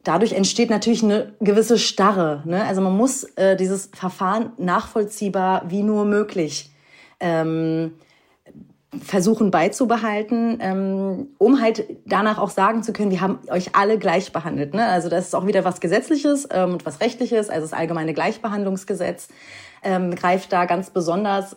Dadurch 0.04 0.32
entsteht 0.32 0.70
natürlich 0.70 1.02
eine 1.02 1.32
gewisse 1.40 1.78
Starre. 1.78 2.42
Ne? 2.44 2.64
Also 2.64 2.80
man 2.80 2.96
muss 2.96 3.24
äh, 3.36 3.56
dieses 3.56 3.90
Verfahren 3.94 4.52
nachvollziehbar 4.58 5.64
wie 5.68 5.82
nur 5.82 6.04
möglich 6.04 6.69
ähm, 7.20 7.92
versuchen 8.98 9.52
beizubehalten, 9.52 10.58
ähm, 10.60 11.28
um 11.38 11.60
halt 11.60 11.84
danach 12.06 12.38
auch 12.38 12.50
sagen 12.50 12.82
zu 12.82 12.92
können, 12.92 13.12
wir 13.12 13.20
haben 13.20 13.38
euch 13.48 13.76
alle 13.76 13.98
gleich 13.98 14.32
behandelt. 14.32 14.74
Ne? 14.74 14.84
Also 14.84 15.08
das 15.08 15.26
ist 15.26 15.34
auch 15.34 15.46
wieder 15.46 15.64
was 15.64 15.80
Gesetzliches 15.80 16.48
ähm, 16.50 16.72
und 16.72 16.86
was 16.86 17.00
Rechtliches, 17.00 17.50
also 17.50 17.62
das 17.62 17.72
allgemeine 17.72 18.14
Gleichbehandlungsgesetz 18.14 19.28
ähm, 19.84 20.14
greift 20.14 20.52
da 20.52 20.64
ganz 20.64 20.90
besonders. 20.90 21.56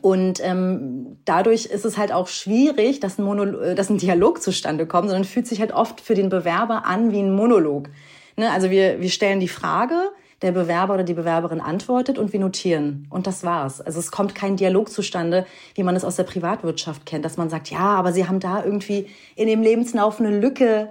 Und 0.00 0.44
ähm, 0.44 1.18
dadurch 1.24 1.66
ist 1.66 1.84
es 1.84 1.96
halt 1.96 2.12
auch 2.12 2.28
schwierig, 2.28 3.00
dass 3.00 3.18
ein, 3.18 3.24
Monolo 3.24 3.60
äh, 3.60 3.74
dass 3.74 3.88
ein 3.88 3.98
Dialog 3.98 4.42
zustande 4.42 4.86
kommt, 4.86 5.08
sondern 5.08 5.24
fühlt 5.24 5.46
sich 5.46 5.60
halt 5.60 5.72
oft 5.72 6.00
für 6.00 6.14
den 6.14 6.28
Bewerber 6.28 6.84
an 6.84 7.12
wie 7.12 7.20
ein 7.20 7.34
Monolog. 7.34 7.88
Ne? 8.36 8.50
Also 8.50 8.70
wir, 8.70 9.00
wir 9.00 9.10
stellen 9.10 9.40
die 9.40 9.48
Frage, 9.48 10.12
der 10.42 10.52
Bewerber 10.52 10.94
oder 10.94 11.04
die 11.04 11.14
Bewerberin 11.14 11.60
antwortet 11.60 12.18
und 12.18 12.32
wir 12.32 12.40
notieren. 12.40 13.06
Und 13.10 13.26
das 13.26 13.44
war's. 13.44 13.80
Also 13.80 14.00
es 14.00 14.10
kommt 14.10 14.34
kein 14.34 14.56
Dialog 14.56 14.90
zustande, 14.90 15.46
wie 15.74 15.84
man 15.84 15.96
es 15.96 16.04
aus 16.04 16.16
der 16.16 16.24
Privatwirtschaft 16.24 17.06
kennt, 17.06 17.24
dass 17.24 17.36
man 17.36 17.48
sagt, 17.48 17.70
ja, 17.70 17.78
aber 17.78 18.12
Sie 18.12 18.26
haben 18.26 18.40
da 18.40 18.64
irgendwie 18.64 19.08
in 19.36 19.46
dem 19.46 19.62
Lebenslauf 19.62 20.20
eine 20.20 20.38
Lücke. 20.38 20.88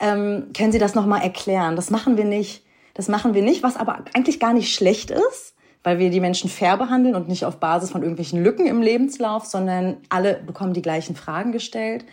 Ähm, 0.00 0.46
können 0.56 0.72
Sie 0.72 0.78
das 0.78 0.94
nochmal 0.94 1.22
erklären? 1.22 1.76
Das 1.76 1.90
machen 1.90 2.16
wir 2.16 2.24
nicht. 2.24 2.64
Das 2.94 3.08
machen 3.08 3.34
wir 3.34 3.42
nicht, 3.42 3.62
was 3.62 3.76
aber 3.76 4.04
eigentlich 4.14 4.38
gar 4.38 4.52
nicht 4.52 4.74
schlecht 4.74 5.10
ist, 5.10 5.54
weil 5.82 5.98
wir 5.98 6.10
die 6.10 6.20
Menschen 6.20 6.48
fair 6.48 6.76
behandeln 6.76 7.14
und 7.14 7.28
nicht 7.28 7.44
auf 7.44 7.56
Basis 7.56 7.90
von 7.90 8.02
irgendwelchen 8.02 8.42
Lücken 8.42 8.66
im 8.66 8.82
Lebenslauf, 8.82 9.46
sondern 9.46 9.96
alle 10.10 10.34
bekommen 10.34 10.74
die 10.74 10.82
gleichen 10.82 11.16
Fragen 11.16 11.52
gestellt. 11.52 12.04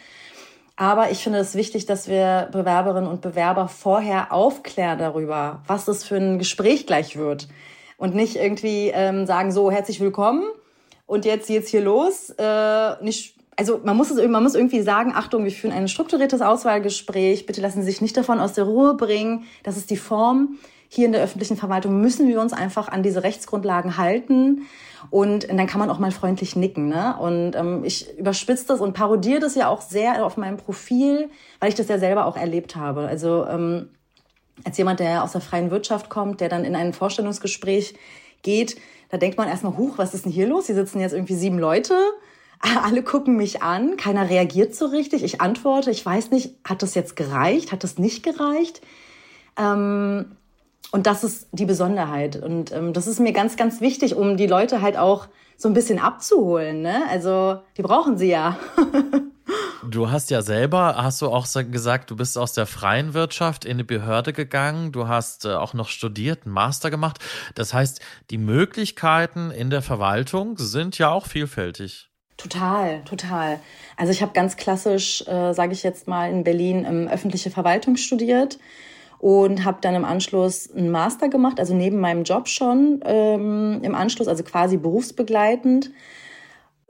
Aber 0.80 1.12
ich 1.12 1.22
finde 1.22 1.40
es 1.40 1.56
wichtig, 1.56 1.88
dass 1.88 2.08
wir 2.08 2.48
Bewerberinnen 2.54 3.10
und 3.10 3.20
Bewerber 3.20 3.68
vorher 3.68 4.32
aufklären 4.32 4.98
darüber, 4.98 5.62
was 5.68 5.84
das 5.84 6.06
für 6.06 6.16
ein 6.16 6.40
Gespräch 6.40 6.88
gleich 6.88 7.18
wird. 7.18 7.50
Und 7.98 8.16
nicht 8.16 8.38
irgendwie 8.38 8.90
ähm, 8.94 9.26
sagen, 9.26 9.52
so, 9.52 9.70
herzlich 9.70 10.00
willkommen 10.00 10.46
und 11.06 11.26
jetzt 11.26 11.50
geht's 11.50 11.70
hier 11.70 11.82
los. 11.82 12.30
Äh, 12.30 13.04
nicht, 13.04 13.36
also 13.58 13.82
man 13.84 13.98
muss, 13.98 14.10
es, 14.10 14.26
man 14.26 14.42
muss 14.42 14.56
irgendwie 14.56 14.82
sagen, 14.82 15.12
Achtung, 15.14 15.44
wir 15.44 15.52
führen 15.52 15.74
ein 15.74 15.90
strukturiertes 15.90 16.40
Auswahlgespräch. 16.40 17.46
Bitte 17.46 17.60
lassen 17.60 17.82
Sie 17.82 17.92
sich 17.92 18.00
nicht 18.00 18.16
davon 18.16 18.40
aus 18.40 18.54
der 18.54 18.64
Ruhe 18.64 18.94
bringen. 18.94 19.44
Das 19.64 19.76
ist 19.76 19.90
die 19.90 19.98
Form. 19.98 20.60
Hier 20.92 21.06
in 21.06 21.12
der 21.12 21.22
öffentlichen 21.22 21.56
Verwaltung 21.56 22.02
müssen 22.02 22.28
wir 22.28 22.42
uns 22.42 22.52
einfach 22.52 22.88
an 22.88 23.04
diese 23.04 23.24
Rechtsgrundlagen 23.24 23.98
halten. 23.98 24.64
Und 25.12 25.48
dann 25.48 25.68
kann 25.68 25.80
man 25.80 25.90
auch 25.90 26.00
mal 26.00 26.12
freundlich 26.12 26.56
nicken. 26.56 26.90
Ne? 26.90 27.16
Und 27.20 27.56
ähm, 27.56 27.84
ich 27.86 28.18
überspitze 28.18 28.66
das 28.68 28.82
und 28.82 28.94
parodiere 28.94 29.40
das 29.40 29.54
ja 29.54 29.70
auch 29.70 29.82
sehr 29.82 30.26
auf 30.26 30.36
meinem 30.36 30.58
Profil, 30.58 31.30
weil 31.60 31.70
ich 31.70 31.76
das 31.76 31.88
ja 31.88 32.00
selber 32.00 32.26
auch 32.26 32.36
erlebt 32.36 32.76
habe. 32.76 33.02
Also 33.02 33.46
ähm, 33.46 33.90
als 34.66 34.78
jemand, 34.80 35.00
der 35.00 35.24
aus 35.24 35.34
der 35.34 35.42
freien 35.42 35.70
Wirtschaft 35.70 36.10
kommt, 36.10 36.42
der 36.42 36.50
dann 36.50 36.66
in 36.66 36.76
ein 36.76 36.94
Vorstellungsgespräch 36.94 37.94
geht, 38.42 38.78
da 39.10 39.18
denkt 39.18 39.38
man 39.38 39.48
erstmal, 39.48 39.78
huch, 39.78 39.98
was 39.98 40.14
ist 40.16 40.26
denn 40.26 40.32
hier 40.32 40.48
los? 40.48 40.66
Hier 40.66 40.76
sitzen 40.76 41.00
jetzt 41.00 41.14
irgendwie 41.14 41.36
sieben 41.36 41.60
Leute. 41.60 41.96
Alle 42.84 43.04
gucken 43.04 43.38
mich 43.38 43.62
an, 43.62 43.96
keiner 43.96 44.30
reagiert 44.30 44.76
so 44.76 44.88
richtig. 44.88 45.24
Ich 45.24 45.40
antworte, 45.40 45.92
ich 45.92 46.06
weiß 46.06 46.32
nicht, 46.32 46.56
hat 46.68 46.82
das 46.82 46.96
jetzt 46.96 47.16
gereicht? 47.16 47.72
Hat 47.72 47.84
das 47.84 48.00
nicht 48.00 48.24
gereicht? 48.24 48.82
Ähm, 49.58 50.36
und 50.92 51.06
das 51.06 51.24
ist 51.24 51.48
die 51.52 51.66
Besonderheit. 51.66 52.36
Und 52.36 52.72
ähm, 52.72 52.94
das 52.94 53.08
ist 53.08 53.20
mir 53.20 53.32
ganz, 53.32 53.56
ganz 53.56 53.82
wichtig, 53.82 54.16
um 54.16 54.38
die 54.38 54.48
Leute 54.48 54.82
halt 54.82 54.98
auch 54.98 55.28
so 55.58 55.68
ein 55.68 55.74
bisschen 55.74 56.00
abzuholen. 56.00 56.82
Ne? 56.82 57.04
Also 57.10 57.60
die 57.78 57.82
brauchen 57.82 58.18
sie 58.18 58.30
ja. 58.30 58.58
Du 59.82 60.12
hast 60.12 60.30
ja 60.30 60.42
selber, 60.42 60.98
hast 60.98 61.22
du 61.22 61.28
auch 61.30 61.48
gesagt, 61.72 62.12
du 62.12 62.16
bist 62.16 62.38
aus 62.38 62.54
der 62.54 62.68
freien 62.68 63.14
Wirtschaft 63.14 63.66
in 63.66 63.78
die 63.78 63.84
Behörde 63.84 64.34
gegangen, 64.34 64.92
du 64.92 65.08
hast 65.08 65.46
äh, 65.46 65.54
auch 65.54 65.74
noch 65.74 65.88
studiert, 65.88 66.46
einen 66.46 66.54
Master 66.54 66.92
gemacht. 66.92 67.18
Das 67.56 67.74
heißt, 67.74 68.00
die 68.30 68.38
Möglichkeiten 68.38 69.50
in 69.50 69.70
der 69.70 69.82
Verwaltung 69.82 70.58
sind 70.58 70.98
ja 71.00 71.10
auch 71.10 71.26
vielfältig. 71.26 72.10
Total, 72.38 73.04
total. 73.06 73.60
Also 73.98 74.12
ich 74.12 74.22
habe 74.22 74.34
ganz 74.34 74.58
klassisch, 74.58 75.26
äh, 75.28 75.54
sage 75.54 75.74
ich 75.74 75.82
jetzt 75.82 76.08
mal, 76.08 76.30
in 76.30 76.44
Berlin 76.44 76.86
ähm, 76.86 77.08
öffentliche 77.08 77.50
Verwaltung 77.50 77.96
studiert 77.96 78.60
und 79.20 79.66
habe 79.66 79.80
dann 79.82 79.96
im 79.96 80.06
Anschluss 80.06 80.72
einen 80.72 80.90
Master 80.90 81.30
gemacht, 81.30 81.60
also 81.60 81.76
neben 81.76 82.00
meinem 82.00 82.24
Job 82.24 82.48
schon 82.48 83.02
ähm, 83.06 83.82
im 83.84 83.94
Anschluss, 83.94 84.28
also 84.28 84.44
quasi 84.44 84.78
berufsbegleitend. 84.78 85.92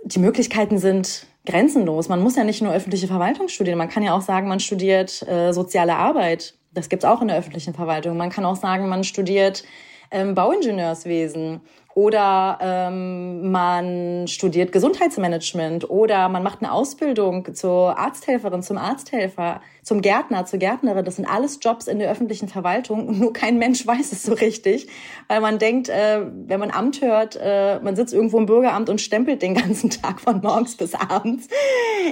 Die 0.04 0.20
Möglichkeiten 0.20 0.78
sind 0.78 1.26
grenzenlos. 1.46 2.08
Man 2.08 2.22
muss 2.22 2.36
ja 2.36 2.44
nicht 2.44 2.62
nur 2.62 2.74
öffentliche 2.74 3.08
Verwaltung 3.08 3.48
studieren, 3.48 3.78
man 3.78 3.90
kann 3.90 4.04
ja 4.04 4.14
auch 4.14 4.22
sagen, 4.22 4.48
man 4.48 4.60
studiert 4.60 5.28
äh, 5.28 5.52
soziale 5.52 5.96
Arbeit. 5.96 6.54
Das 6.72 6.88
gibt's 6.88 7.06
auch 7.06 7.22
in 7.22 7.30
der 7.30 7.38
öffentlichen 7.38 7.74
Verwaltung. 7.74 8.16
Man 8.16 8.30
kann 8.30 8.46
auch 8.46 8.56
sagen, 8.56 8.88
man 8.90 9.04
studiert 9.04 9.64
ähm, 10.12 10.36
Bauingenieurswesen 10.36 11.62
Oder 11.96 12.60
ähm, 12.62 13.52
man 13.52 14.28
studiert 14.28 14.72
Gesundheitsmanagement 14.72 15.90
oder 15.90 16.30
man 16.30 16.44
macht 16.44 16.62
eine 16.62 16.72
Ausbildung 16.72 17.54
zur 17.56 17.98
Arzthelferin, 17.98 18.62
zum 18.64 18.78
Arzthelfer, 18.78 19.62
zum 19.84 20.02
Gärtner, 20.02 20.46
zur 20.46 20.60
Gärtnerin. 20.60 21.06
Das 21.06 21.16
sind 21.16 21.26
alles 21.26 21.60
Jobs 21.62 21.88
in 21.88 22.00
der 22.00 22.12
öffentlichen 22.12 22.48
Verwaltung 22.48 23.08
und 23.08 23.20
nur 23.20 23.34
kein 23.34 23.58
Mensch 23.58 23.86
weiß 23.86 24.12
es 24.12 24.24
so 24.24 24.34
richtig, 24.34 24.88
weil 25.28 25.42
man 25.42 25.60
denkt, 25.60 25.90
äh, 25.90 26.26
wenn 26.48 26.60
man 26.60 26.72
Amt 26.72 27.02
hört, 27.02 27.38
äh, 27.42 27.80
man 27.80 27.96
sitzt 27.96 28.14
irgendwo 28.14 28.38
im 28.38 28.46
Bürgeramt 28.46 28.90
und 28.90 29.02
stempelt 29.02 29.42
den 29.42 29.54
ganzen 29.56 29.90
Tag 29.90 30.20
von 30.22 30.42
morgens 30.42 30.76
bis 30.76 30.96
abends. 30.96 31.48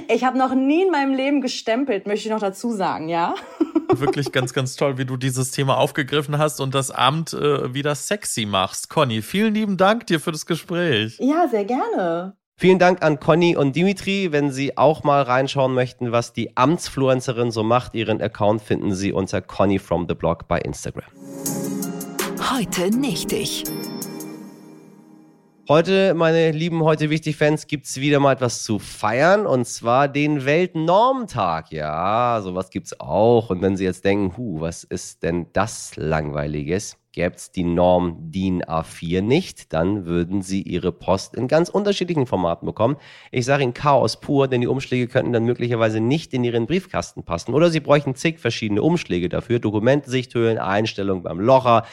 Ich 0.08 0.24
habe 0.24 0.38
noch 0.38 0.54
nie 0.54 0.82
in 0.84 0.90
meinem 0.90 1.14
Leben 1.14 1.40
gestempelt, 1.40 2.06
möchte 2.06 2.28
ich 2.28 2.32
noch 2.32 2.40
dazu 2.40 2.72
sagen, 2.72 3.08
ja. 3.08 3.34
Wirklich 3.90 4.32
ganz, 4.32 4.52
ganz 4.52 4.76
toll, 4.76 4.98
wie 4.98 5.06
du 5.06 5.16
dieses 5.16 5.50
Thema 5.50 5.78
aufgegriffen 5.78 6.38
hast 6.38 6.60
und 6.60 6.74
das 6.74 6.90
Amt 6.90 7.32
äh, 7.32 7.72
wieder 7.72 7.94
sexy 7.94 8.44
machst. 8.44 8.90
Conny, 8.90 9.22
vielen 9.22 9.54
lieben 9.54 9.76
Dank 9.76 10.06
dir 10.06 10.20
für 10.20 10.30
das 10.30 10.44
Gespräch. 10.44 11.16
Ja, 11.20 11.48
sehr 11.48 11.64
gerne. 11.64 12.37
Vielen 12.60 12.80
Dank 12.80 13.04
an 13.04 13.20
Conny 13.20 13.54
und 13.54 13.76
Dimitri. 13.76 14.32
Wenn 14.32 14.50
Sie 14.50 14.76
auch 14.76 15.04
mal 15.04 15.22
reinschauen 15.22 15.74
möchten, 15.74 16.10
was 16.10 16.32
die 16.32 16.56
Amtsfluencerin 16.56 17.52
so 17.52 17.62
macht, 17.62 17.94
Ihren 17.94 18.20
Account 18.20 18.62
finden 18.62 18.96
Sie 18.96 19.12
unter 19.12 19.40
Conny 19.40 19.78
from 19.78 20.06
the 20.08 20.16
Blog 20.16 20.48
bei 20.48 20.58
Instagram. 20.58 21.04
Heute 22.50 22.90
nicht 22.90 23.32
ich. 23.32 23.62
Heute, 25.68 26.14
meine 26.14 26.50
lieben 26.50 26.82
Heute 26.82 27.10
wichtig 27.10 27.36
Fans, 27.36 27.68
gibt's 27.68 28.00
wieder 28.00 28.18
mal 28.18 28.32
etwas 28.32 28.64
zu 28.64 28.80
feiern 28.80 29.46
und 29.46 29.64
zwar 29.64 30.08
den 30.08 30.44
Weltnormtag. 30.44 31.70
Ja, 31.70 32.40
sowas 32.42 32.70
gibt's 32.70 32.98
auch. 32.98 33.50
Und 33.50 33.62
wenn 33.62 33.76
Sie 33.76 33.84
jetzt 33.84 34.04
denken, 34.04 34.36
hu, 34.36 34.60
was 34.60 34.82
ist 34.82 35.22
denn 35.22 35.46
das 35.52 35.94
Langweiliges? 35.94 36.96
Gäb's 37.18 37.50
die 37.50 37.64
Norm 37.64 38.30
DIN 38.30 38.62
A4 38.62 39.22
nicht, 39.22 39.72
dann 39.72 40.06
würden 40.06 40.40
Sie 40.40 40.62
Ihre 40.62 40.92
Post 40.92 41.34
in 41.34 41.48
ganz 41.48 41.68
unterschiedlichen 41.68 42.26
Formaten 42.26 42.64
bekommen. 42.64 42.96
Ich 43.32 43.44
sage 43.44 43.64
Ihnen 43.64 43.74
Chaos 43.74 44.20
pur, 44.20 44.46
denn 44.46 44.60
die 44.60 44.68
Umschläge 44.68 45.08
könnten 45.08 45.32
dann 45.32 45.42
möglicherweise 45.42 45.98
nicht 45.98 46.32
in 46.32 46.44
Ihren 46.44 46.68
Briefkasten 46.68 47.24
passen. 47.24 47.54
Oder 47.54 47.70
Sie 47.70 47.80
bräuchten 47.80 48.14
zig 48.14 48.38
verschiedene 48.38 48.82
Umschläge 48.82 49.28
dafür, 49.28 49.58
Dokumentensichthöhlen, 49.58 50.58
Einstellungen 50.58 51.24
beim 51.24 51.40
Locher. 51.40 51.86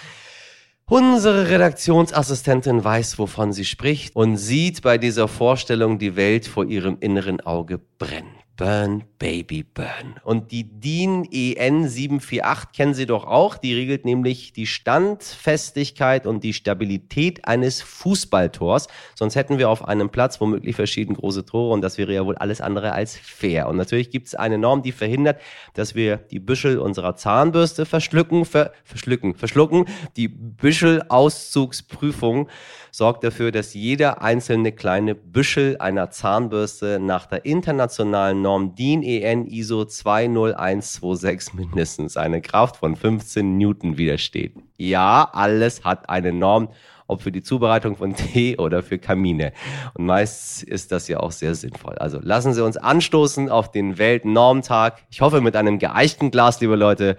Unsere 0.88 1.50
Redaktionsassistentin 1.50 2.84
weiß, 2.84 3.18
wovon 3.18 3.52
sie 3.52 3.66
spricht 3.66 4.16
und 4.16 4.38
sieht 4.38 4.84
bei 4.84 5.00
dieser 5.00 5.28
Vorstellung 5.28 5.98
die 5.98 6.16
Welt 6.16 6.46
vor 6.46 6.66
ihrem 6.66 6.98
inneren 7.00 7.42
Auge 7.42 7.80
brennen. 7.98 8.35
Burn, 8.58 9.04
Baby, 9.20 9.64
Burn. 9.64 10.16
Und 10.24 10.52
die 10.52 10.64
DIN 10.64 11.28
EN 11.32 11.90
748 11.90 12.72
kennen 12.72 12.94
Sie 12.94 13.06
doch 13.06 13.26
auch. 13.26 13.58
Die 13.58 13.74
regelt 13.74 14.06
nämlich 14.06 14.54
die 14.54 14.68
Standfestigkeit 14.68 16.26
und 16.26 16.42
die 16.44 16.54
Stabilität 16.54 17.46
eines 17.48 17.82
Fußballtors. 17.82 18.88
Sonst 19.14 19.36
hätten 19.36 19.58
wir 19.58 19.70
auf 19.70 19.86
einem 19.86 20.10
Platz 20.10 20.40
womöglich 20.40 20.74
verschieden 20.76 21.16
große 21.16 21.46
Tore 21.46 21.74
und 21.74 21.82
das 21.82 21.98
wäre 21.98 22.14
ja 22.14 22.26
wohl 22.26 22.38
alles 22.38 22.62
andere 22.62 22.94
als 22.94 23.18
fair. 23.18 23.68
Und 23.68 23.76
natürlich 23.76 24.10
gibt 24.10 24.28
es 24.28 24.36
eine 24.36 24.58
Norm, 24.58 24.84
die 24.84 24.94
verhindert, 24.94 25.42
dass 25.74 25.96
wir 25.96 26.18
die 26.18 26.40
Büschel 26.40 26.80
unserer 26.80 27.16
Zahnbürste 27.16 27.86
verschlucken, 27.86 28.46
ver, 28.46 28.72
verschlucken, 28.84 29.36
verschlucken. 29.36 29.86
Die 30.16 30.30
Büschelauszugsprüfung 30.30 32.48
sorgt 32.92 33.26
dafür, 33.26 33.52
dass 33.52 33.74
jeder 33.74 34.22
einzelne 34.22 34.72
kleine 34.72 35.16
Büschel 35.16 35.76
einer 35.80 36.12
Zahnbürste 36.12 37.00
nach 37.00 37.26
der 37.26 37.44
internationalen 37.44 38.45
Norm 38.46 38.76
DIN 38.76 39.02
EN 39.02 39.48
ISO 39.48 39.86
20126 39.86 41.56
mindestens 41.56 42.16
eine 42.16 42.42
Kraft 42.42 42.78
von 42.78 42.96
15 42.96 43.58
Newton 43.58 43.98
widersteht. 43.98 44.54
Ja, 44.78 45.28
alles 45.34 45.84
hat 45.84 46.10
eine 46.10 46.32
Norm 46.32 46.70
ob 47.08 47.22
für 47.24 47.32
die 47.32 47.42
Zubereitung 47.42 47.96
von 47.96 48.16
Tee 48.16 48.58
oder 48.58 48.84
für 48.84 49.00
Kamine. 49.00 49.52
Und 49.96 50.06
meist 50.06 50.62
ist 50.62 50.92
das 50.92 51.08
ja 51.08 51.22
auch 51.22 51.32
sehr 51.32 51.56
sinnvoll. 51.56 51.96
Also 51.96 52.20
lassen 52.22 52.54
Sie 52.54 52.64
uns 52.64 52.78
anstoßen 52.78 53.50
auf 53.50 53.72
den 53.72 53.98
Weltnormtag. 53.98 55.02
Ich 55.10 55.22
hoffe 55.22 55.42
mit 55.42 55.56
einem 55.56 55.80
geeichten 55.80 56.30
Glas, 56.30 56.62
liebe 56.62 56.76
Leute. 56.76 57.18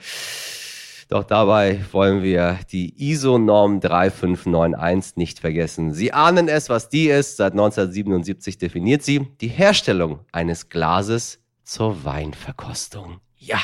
Doch 1.09 1.23
dabei 1.23 1.85
wollen 1.93 2.25
wir 2.25 2.59
die 2.73 2.93
ISO-Norm 2.99 3.79
3591 3.79 5.17
nicht 5.17 5.39
vergessen. 5.39 5.95
Sie 5.95 6.13
ahnen 6.13 6.49
es, 6.49 6.69
was 6.69 6.89
die 6.89 7.07
ist. 7.07 7.37
Seit 7.37 7.53
1977 7.53 8.59
definiert 8.59 9.05
sie 9.05 9.29
die 9.41 9.47
Herstellung 9.47 10.21
eines 10.33 10.69
Glases 10.69 11.39
zur 11.63 12.05
Weinverkostung. 12.05 13.21
Ja, 13.37 13.61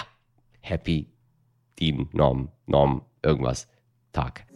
Happy 0.61 1.09
DIN 1.81 2.09
Norm, 2.13 2.49
Norm, 2.67 3.03
irgendwas, 3.25 3.67
Tag. 4.13 4.47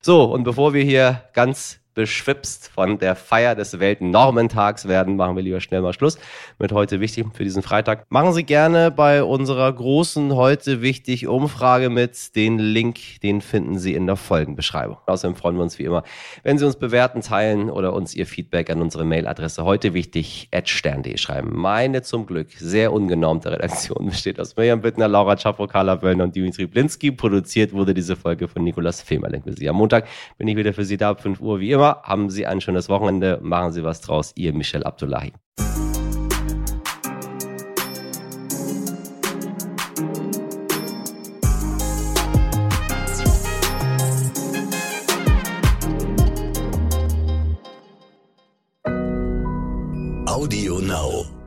So, 0.00 0.32
und 0.32 0.44
bevor 0.44 0.74
wir 0.74 0.84
hier 0.84 1.24
ganz 1.32 1.80
beschwipst 1.98 2.68
von 2.68 3.00
der 3.00 3.16
Feier 3.16 3.56
des 3.56 3.80
Weltnormentags 3.80 4.86
werden, 4.86 5.16
machen 5.16 5.34
wir 5.34 5.42
lieber 5.42 5.60
schnell 5.60 5.80
mal 5.80 5.92
Schluss 5.92 6.16
mit 6.60 6.70
heute 6.70 7.00
wichtig 7.00 7.26
für 7.34 7.42
diesen 7.42 7.60
Freitag. 7.60 8.06
Machen 8.08 8.32
Sie 8.34 8.44
gerne 8.44 8.92
bei 8.92 9.24
unserer 9.24 9.72
großen 9.72 10.36
heute 10.36 10.80
wichtig 10.80 11.26
Umfrage 11.26 11.90
mit. 11.90 12.36
Den 12.36 12.60
Link, 12.60 13.20
den 13.24 13.40
finden 13.40 13.80
Sie 13.80 13.94
in 13.94 14.06
der 14.06 14.14
Folgenbeschreibung. 14.14 14.98
Außerdem 15.06 15.34
freuen 15.34 15.56
wir 15.56 15.64
uns 15.64 15.80
wie 15.80 15.86
immer, 15.86 16.04
wenn 16.44 16.56
Sie 16.56 16.64
uns 16.64 16.76
bewerten, 16.76 17.20
teilen 17.20 17.68
oder 17.68 17.92
uns 17.92 18.14
Ihr 18.14 18.26
Feedback 18.26 18.70
an 18.70 18.80
unsere 18.80 19.04
Mailadresse 19.04 19.64
heute 19.64 19.92
wichtig 19.92 20.50
stern.de 20.66 21.16
schreiben. 21.16 21.50
Meine 21.56 22.02
zum 22.02 22.26
Glück 22.26 22.52
sehr 22.52 22.92
ungenormte 22.92 23.50
Redaktion 23.50 24.06
besteht 24.06 24.38
aus 24.38 24.56
Mirjam 24.56 24.82
Bittner, 24.82 25.08
Laura 25.08 25.34
Chapo, 25.34 25.66
Carla 25.66 25.96
Böllner 25.96 26.22
und 26.22 26.36
Dimitri 26.36 26.66
Blinski. 26.66 27.10
Produziert 27.10 27.72
wurde 27.72 27.92
diese 27.92 28.14
Folge 28.14 28.46
von 28.46 28.62
Nikolas 28.62 29.02
Femerling 29.02 29.42
für 29.42 29.54
Sie. 29.54 29.68
Am 29.68 29.74
Montag 29.74 30.06
bin 30.36 30.46
ich 30.46 30.56
wieder 30.56 30.72
für 30.72 30.84
Sie 30.84 30.96
da 30.96 31.10
ab 31.10 31.22
5 31.22 31.40
Uhr 31.40 31.58
wie 31.58 31.72
immer 31.72 31.87
haben 32.02 32.30
Sie 32.30 32.46
ein 32.46 32.60
schönes 32.60 32.88
Wochenende, 32.88 33.38
machen 33.42 33.72
Sie 33.72 33.84
was 33.84 34.00
draus. 34.00 34.32
Ihr 34.34 34.52
Michel 34.52 34.84
Abdullahi. 34.84 35.32
Audio 50.26 50.80
Now. 50.80 51.37